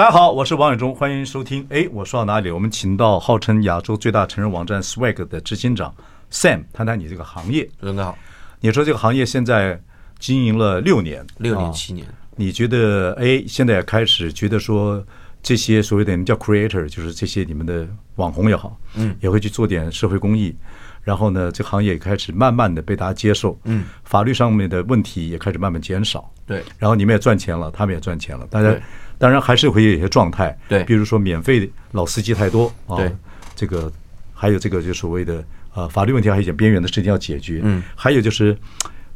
[0.00, 1.66] 大家好，我是王伟忠，欢迎收听。
[1.68, 2.50] 哎，我说到哪里？
[2.50, 5.94] 我们请到号称亚洲最大成人网站 Swag 的执行长
[6.32, 7.64] Sam 谈谈你这个行业。
[7.78, 8.16] 主持人好，
[8.60, 9.78] 你说这个行业现在
[10.18, 15.04] 经营了六年，六年七年，你觉得哎，现在也开始觉得说。
[15.42, 20.54] 这些所谓的你们叫 creator，就是这些你们的网红也好，嗯，也会去做点社会公益，
[21.02, 28.76] 然后呢，这个行业也开始慢慢的被大家接受，嗯，法律上面的问题也开始慢慢减少，对，然后你们也赚钱了，他们也赚钱了，大家
[29.20, 33.14] 当然还是会有一些状态，对，比如说免费老司机太多啊，对，
[33.54, 33.92] 这个
[34.34, 38.58] 还有这个就所谓的呃法律问题还有一些边缘的事情要解决，嗯，还有就是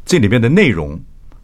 [0.05, 0.97] 这里面的内容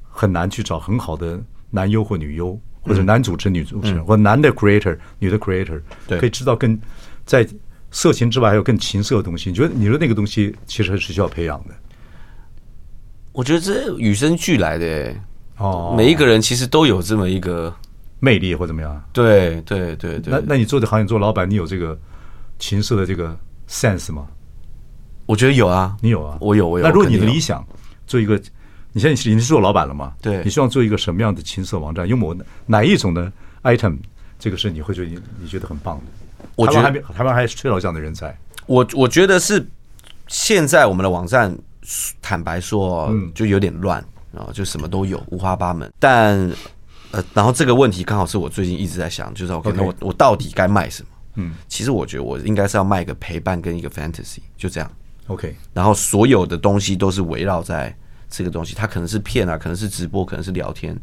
[0.03, 2.57] 很难去找很好的男优或女优。
[2.83, 5.79] 或者男主持、女主持人，或男的 creator、女的 creator，
[6.19, 6.81] 可以知道更
[7.27, 7.47] 在
[7.91, 9.51] 色情之外还有更情色的东西。
[9.51, 11.75] 你觉得你说那个东西其实是需要培养的？
[13.33, 15.15] 我觉得这与生俱来的
[15.59, 17.73] 哦，每一个人其实都有这么一个
[18.21, 19.05] 魅力或怎么样？
[19.13, 20.33] 对对对对。
[20.33, 21.99] 那那你做这行业做老板，你有这个
[22.59, 23.37] 情色的这个
[23.69, 24.29] sense 吗？
[25.27, 26.85] 我觉得有啊，你有啊，我有我有。
[26.85, 27.67] 那如果你的理想
[28.07, 28.41] 做一个。
[28.93, 30.15] 你现在你是做老板了嘛？
[30.21, 32.09] 对，你希望做一个什么样的情色网站？
[32.09, 32.35] 有某
[32.67, 33.97] 哪一种的 item，
[34.37, 36.03] 这个是你会觉得你觉得很棒的？
[36.57, 38.37] 我觉得还没台湾还是缺少这样的人才。
[38.67, 39.65] 我我觉得是
[40.27, 41.57] 现在我们的网站，
[42.21, 44.05] 坦白说，嗯，就有点乱
[44.37, 45.89] 啊，就什么都有，五花八门。
[46.01, 46.51] 但
[47.13, 51.09] 呃，然后这个问题刚好是我最近一直在想，就是我可能我我到底该卖什么？
[51.37, 54.91] 嗯，其实我觉得我应该是要卖一个陪伴跟一个 fantasy，就这样。
[55.27, 57.95] OK，然后所有的东西都是围绕在。
[58.33, 60.95] 这个东西，它可能是片啊，可能是直播，可能是聊天，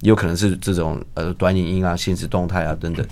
[0.00, 3.06] 也有可能是这种呃短影音啊、现实动态啊等等，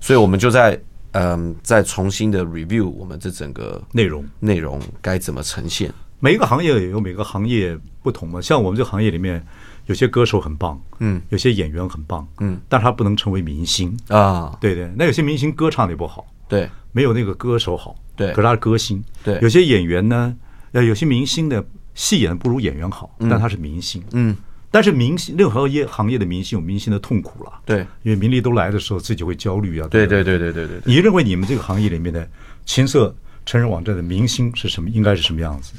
[0.00, 0.80] 所以我们就在
[1.10, 5.92] 嗯、呃、再重新的 review 我们这整个内容内容该怎么呈现。
[6.20, 9.44] 每一个行业也有每个行业不同嘛，像我们这个行业里面，
[9.86, 13.96] 有些歌手很棒，嗯，有些演员很棒，嗯，但他不能成为明星。
[14.08, 14.56] 啊。
[14.60, 20.34] 对对，那有些明星歌唱的不好，对，没有那个歌手好，对，可是他是歌星，对，有些演员呢，
[20.72, 21.64] 呃，有些明星的
[21.94, 24.36] 戏演的不如演员好，但他是明星，嗯，
[24.70, 30.52] 但是明星任何业行业的明星有明星的痛苦了，对，因为名利都来的时候，自己会焦虑啊，对对对对？
[30.52, 30.80] 对对。
[30.84, 32.28] 你认为你们这个行业里面的
[32.64, 33.14] 情色
[33.44, 34.90] 成人网站的明星是什么？
[34.90, 35.72] 应该是什么样子？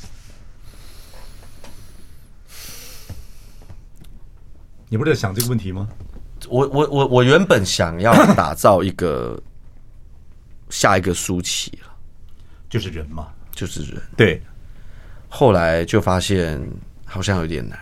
[4.89, 5.88] 你不是在想这个问题吗？
[6.49, 9.41] 我我我我原本想要打造一个
[10.69, 11.89] 下一个舒淇了，
[12.69, 14.01] 就是人嘛，就是人。
[14.15, 14.41] 对，
[15.27, 16.61] 后来就发现
[17.05, 17.77] 好像有点难，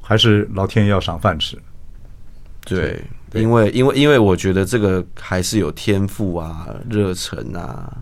[0.00, 1.56] 还是老天要赏饭吃。
[2.64, 7.94] 对，因为因为因为我觉得这个还是有天赋啊、热忱啊，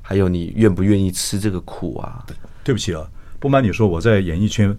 [0.00, 2.24] 还有你愿不愿意吃这个苦啊。
[2.64, 3.06] 对不起啊，
[3.38, 4.76] 不瞒你说，我在演艺圈。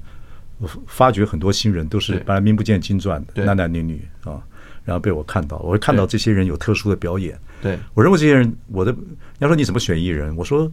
[0.57, 4.41] 我发觉很多新人都是本来名不见经传的男男女女啊，
[4.83, 7.37] 然后被我看到，我会看到这些人有特殊的表演。
[7.61, 8.95] 对，我认为这些人，我的
[9.39, 10.71] 要说你怎么选艺人，我说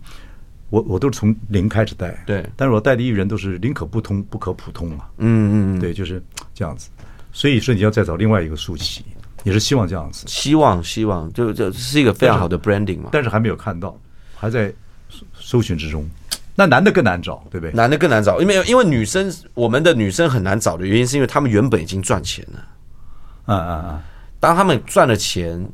[0.71, 2.23] 我我都是从零开始带。
[2.27, 5.07] 对，但是我带的艺人都是宁可不通不可普通嘛。
[5.19, 6.23] 嗯嗯嗯，对，就是
[6.55, 6.89] 这样子。
[7.33, 9.05] 所以说你要再找另外一个舒淇，
[9.43, 10.27] 也是希望这样子。
[10.29, 13.09] 希望希望，就这是一个非常好的 branding 嘛。
[13.11, 13.99] 但是还没有看到，
[14.37, 14.73] 还在
[15.35, 16.09] 搜寻之中。
[16.55, 17.73] 那男的更难找，对不对？
[17.73, 22.59] 男的更难找，因为因为女生，我们的女生很难找的原因，是因为他们原本已经赚钱了。
[23.47, 24.01] 嗯嗯嗯！
[24.39, 25.67] 当他们赚了钱，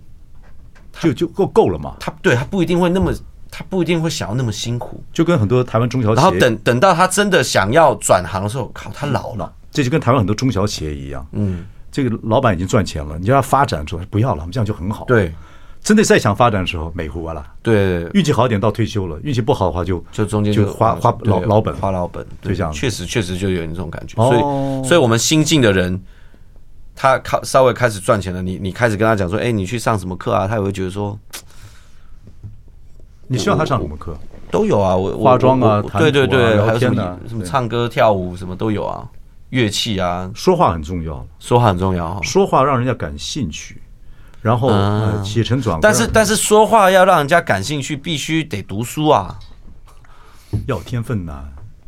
[1.00, 1.96] 就就够够了嘛？
[1.98, 3.12] 他对他不一定会那么，
[3.50, 5.02] 他不一定会想要那么辛苦。
[5.12, 9.52] 就跟很多台湾中小企业，然后等等到他真的想要转行的时候，靠，他老了。
[9.70, 11.26] 这就跟台湾很多中小企业一样。
[11.32, 15.04] 嗯，这个老板已经赚钱了，你叫他发展出来不要了，我们这样就很好。
[15.06, 15.34] 对。
[15.88, 17.42] 真的再想发展的时候，美糊了。
[17.62, 22.70] 对，运气好一点到退休了，运气不好的话就就中间就花花老老本，花老本，就这样。
[22.70, 24.14] 确实确实就有这种感觉。
[24.16, 25.98] 所以，所以我们新进的人，
[26.94, 30.46] 他靠稍微开始赚钱了，你你开始跟他讲说，哎，你去上什么课啊？
[30.46, 31.18] 他也会觉得说，
[33.26, 34.14] 你希望他上什么课？
[34.50, 39.08] 都有啊，我化妆啊，对对对，还有什么什么唱歌跳舞什么都有啊，
[39.48, 43.80] 乐器啊，说话很重要，说话很重要，说话让人家感兴趣。
[44.40, 44.70] 然后
[45.22, 49.38] 起承转合，但是但是说话要让人家感兴趣，必须得读书啊，
[50.66, 51.44] 要天分呐。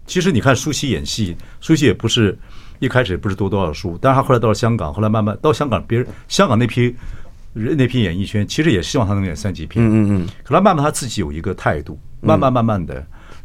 [0.06, 2.36] 其实你看舒淇演戏，舒淇也不是
[2.80, 6.94] 一开始也不是读多少书，但是她后来到了香港，后来慢慢到香港，别人香港那批
[7.52, 9.84] 人那批演艺圈，其实也希望她能演三级片。
[9.84, 10.28] 嗯嗯。
[10.42, 12.94] 可她慢慢她自己有一个态度，慢慢慢慢的，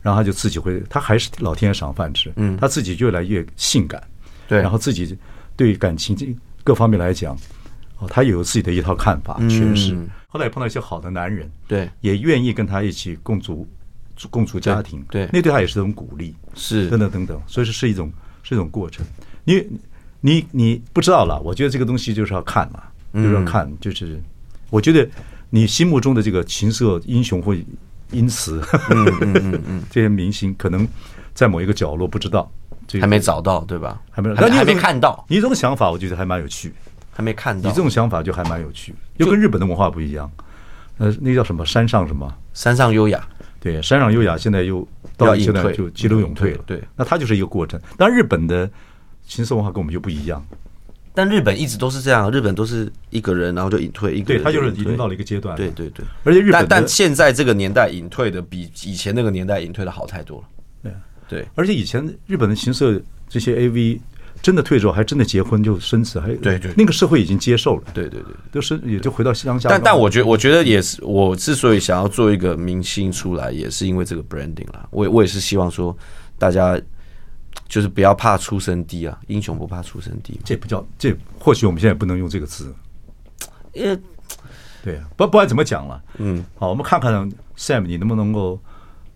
[0.02, 2.34] 然后她就自己会，她还是老天爷赏饭吃。
[2.38, 2.58] 嗯。
[2.58, 4.02] 他自己越来越性感，
[4.48, 5.16] 对，然后自己
[5.56, 7.38] 对感情这各方面来讲。
[8.00, 9.98] 哦，他有自己的一套看法，诠释。
[10.28, 13.66] 后来也碰到一些好的男人，对，也愿意跟他一起共组、
[14.30, 17.42] 共组家庭，对，那对他也是一种鼓励，是等等等等。
[17.48, 18.12] 所以说是一种
[18.44, 19.06] 是一种过程。
[19.46, 19.66] 你
[20.20, 22.84] 你你不知道了，我觉得这个东西就是要看嘛，
[23.14, 24.22] 就是要看，就是
[24.70, 25.08] 我觉得
[25.50, 27.66] 你心目中的这个情色英雄会
[28.12, 30.86] 因此，嗯嗯嗯， 这些明星可能
[31.34, 32.52] 在某一个角落不知道，
[33.00, 34.02] 还没找到，对吧？
[34.12, 35.26] 还没，还还没看到。
[35.30, 36.74] 你这种想法，我觉得还蛮有趣。
[37.16, 40.30] 还没看到，你这种想法就还蛮有趣，又跟日本的文化不一样。
[40.98, 41.66] 呃，那叫什么？
[41.66, 42.32] 山上什么？
[42.54, 43.26] 山上优雅。
[43.62, 44.86] 对，山上优雅现在又
[45.16, 46.60] 到现在就急流勇退了。
[46.66, 47.80] 对，那它就是一个过程。
[47.98, 48.70] 但日本的
[49.26, 50.46] 情色文化跟我们就不一样。
[51.14, 55.56] 但日本一直都是这样，日本都是一个人然后就隐退，一个人对他就是已经到了一个阶段。
[55.56, 60.48] 对对对，而且日本，但现在这个年代隐退的比以前那个年代隐退的好太多了。
[60.84, 60.94] 对
[61.28, 64.00] 对，而且以前日本的情色这些 AV。
[64.42, 69.70] 真的退之后，还真的结婚就生子，还对对，那个社会已经接受了，对对对，就是也就回到乡下。
[69.70, 74.88] 但但我觉得，我觉得也是，我之所以想要做一个明星出来，也是因为这个 branding 啦。
[74.92, 75.98] 我我也是希望说，
[76.38, 76.80] 大家
[77.68, 80.40] 就是不要怕出身低啊，英雄不怕出身低。
[80.44, 82.72] 这不叫这，或许我们现在不能用这个词，
[83.74, 83.98] 呃
[84.84, 87.14] 对啊，不不管怎么讲了，嗯，好，我们看看
[87.58, 88.60] Sam，你能不能够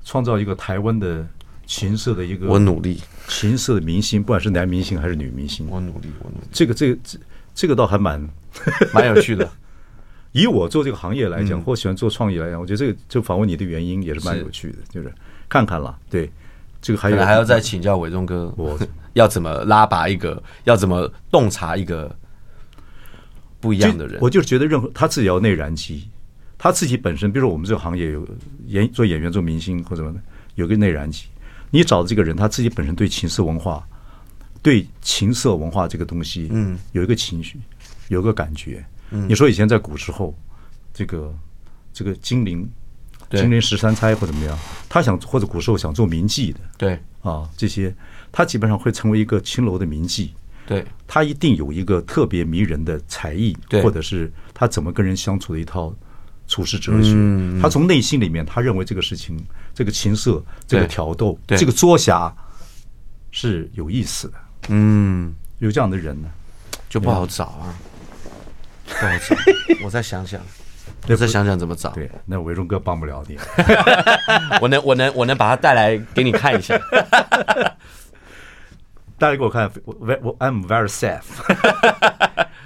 [0.04, 1.28] 创造一个台湾的。
[1.70, 3.00] 情色的一个，我努力。
[3.28, 6.48] 情色的明星，不管是男明星还是女明星，我努力，我努力。
[6.52, 7.20] 这个，这个，这，
[7.54, 8.20] 这个倒还蛮
[8.92, 9.48] 蛮有趣的。
[10.34, 15.14] 以我做这个行业来讲，或喜欢做创意来讲，我觉得这个就访问你的原因也是蛮有趣的，就是
[15.48, 15.96] 看看了。
[16.10, 16.28] 对，
[16.82, 18.78] 这个还有还要再请教伟忠哥，我
[19.14, 22.14] 要怎么拉拔一个，要怎么洞察一个
[23.60, 24.18] 不一样的人。
[24.20, 26.10] 我就是觉得，任何他自己要内燃机，
[26.58, 28.28] 他自己本身，比如说我们这个行业有
[28.66, 30.20] 演做演员、做明星或者什么的，
[30.56, 31.26] 有个内燃机。
[31.72, 33.88] 你找的这个人，他自己本身对情色文化，
[34.62, 37.60] 对情色文化这个东西，嗯，有一个情绪，
[38.08, 38.86] 有个感觉。
[39.12, 39.28] 嗯。
[39.30, 40.38] 你说以前在古时候，
[40.94, 41.34] 这个
[41.94, 42.70] 这个金陵，
[43.32, 44.58] 金陵十三钗或怎么样，
[44.88, 47.00] 他想或者古时候想做名妓的，对。
[47.22, 47.94] 啊，这些
[48.32, 50.30] 他基本上会成为一个青楼的名妓。
[50.66, 55.94] 对，他一定有一个特别迷人的才艺，或者是他怎么跟人相处的一套
[56.50, 57.14] 处世哲学。
[57.62, 59.42] 他从内心里面，他认为这个事情，
[59.74, 62.36] 这个情色，这个挑逗，这个捉侠
[63.32, 64.34] 是有意思的。
[64.68, 66.28] 嗯，有这样的人呢，
[66.90, 67.74] 就不好找啊，
[68.88, 69.36] 不好找。
[69.86, 70.42] 我再想想，
[71.08, 71.92] 我再想想怎么找。
[71.92, 73.38] 对，那伟忠哥帮不了你。
[74.60, 76.78] 我能，我能，我能把他带来给你看一下。
[79.18, 81.22] 带来给我看，我我 I'm very safe。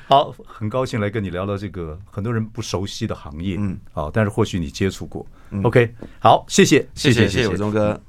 [0.08, 5.26] 好，很高兴来跟你聊聊这个很多人不熟悉的行业，嗯，好，但是或许你接触过。
[5.64, 8.00] OK，好，谢谢，谢谢，谢谢伟忠哥。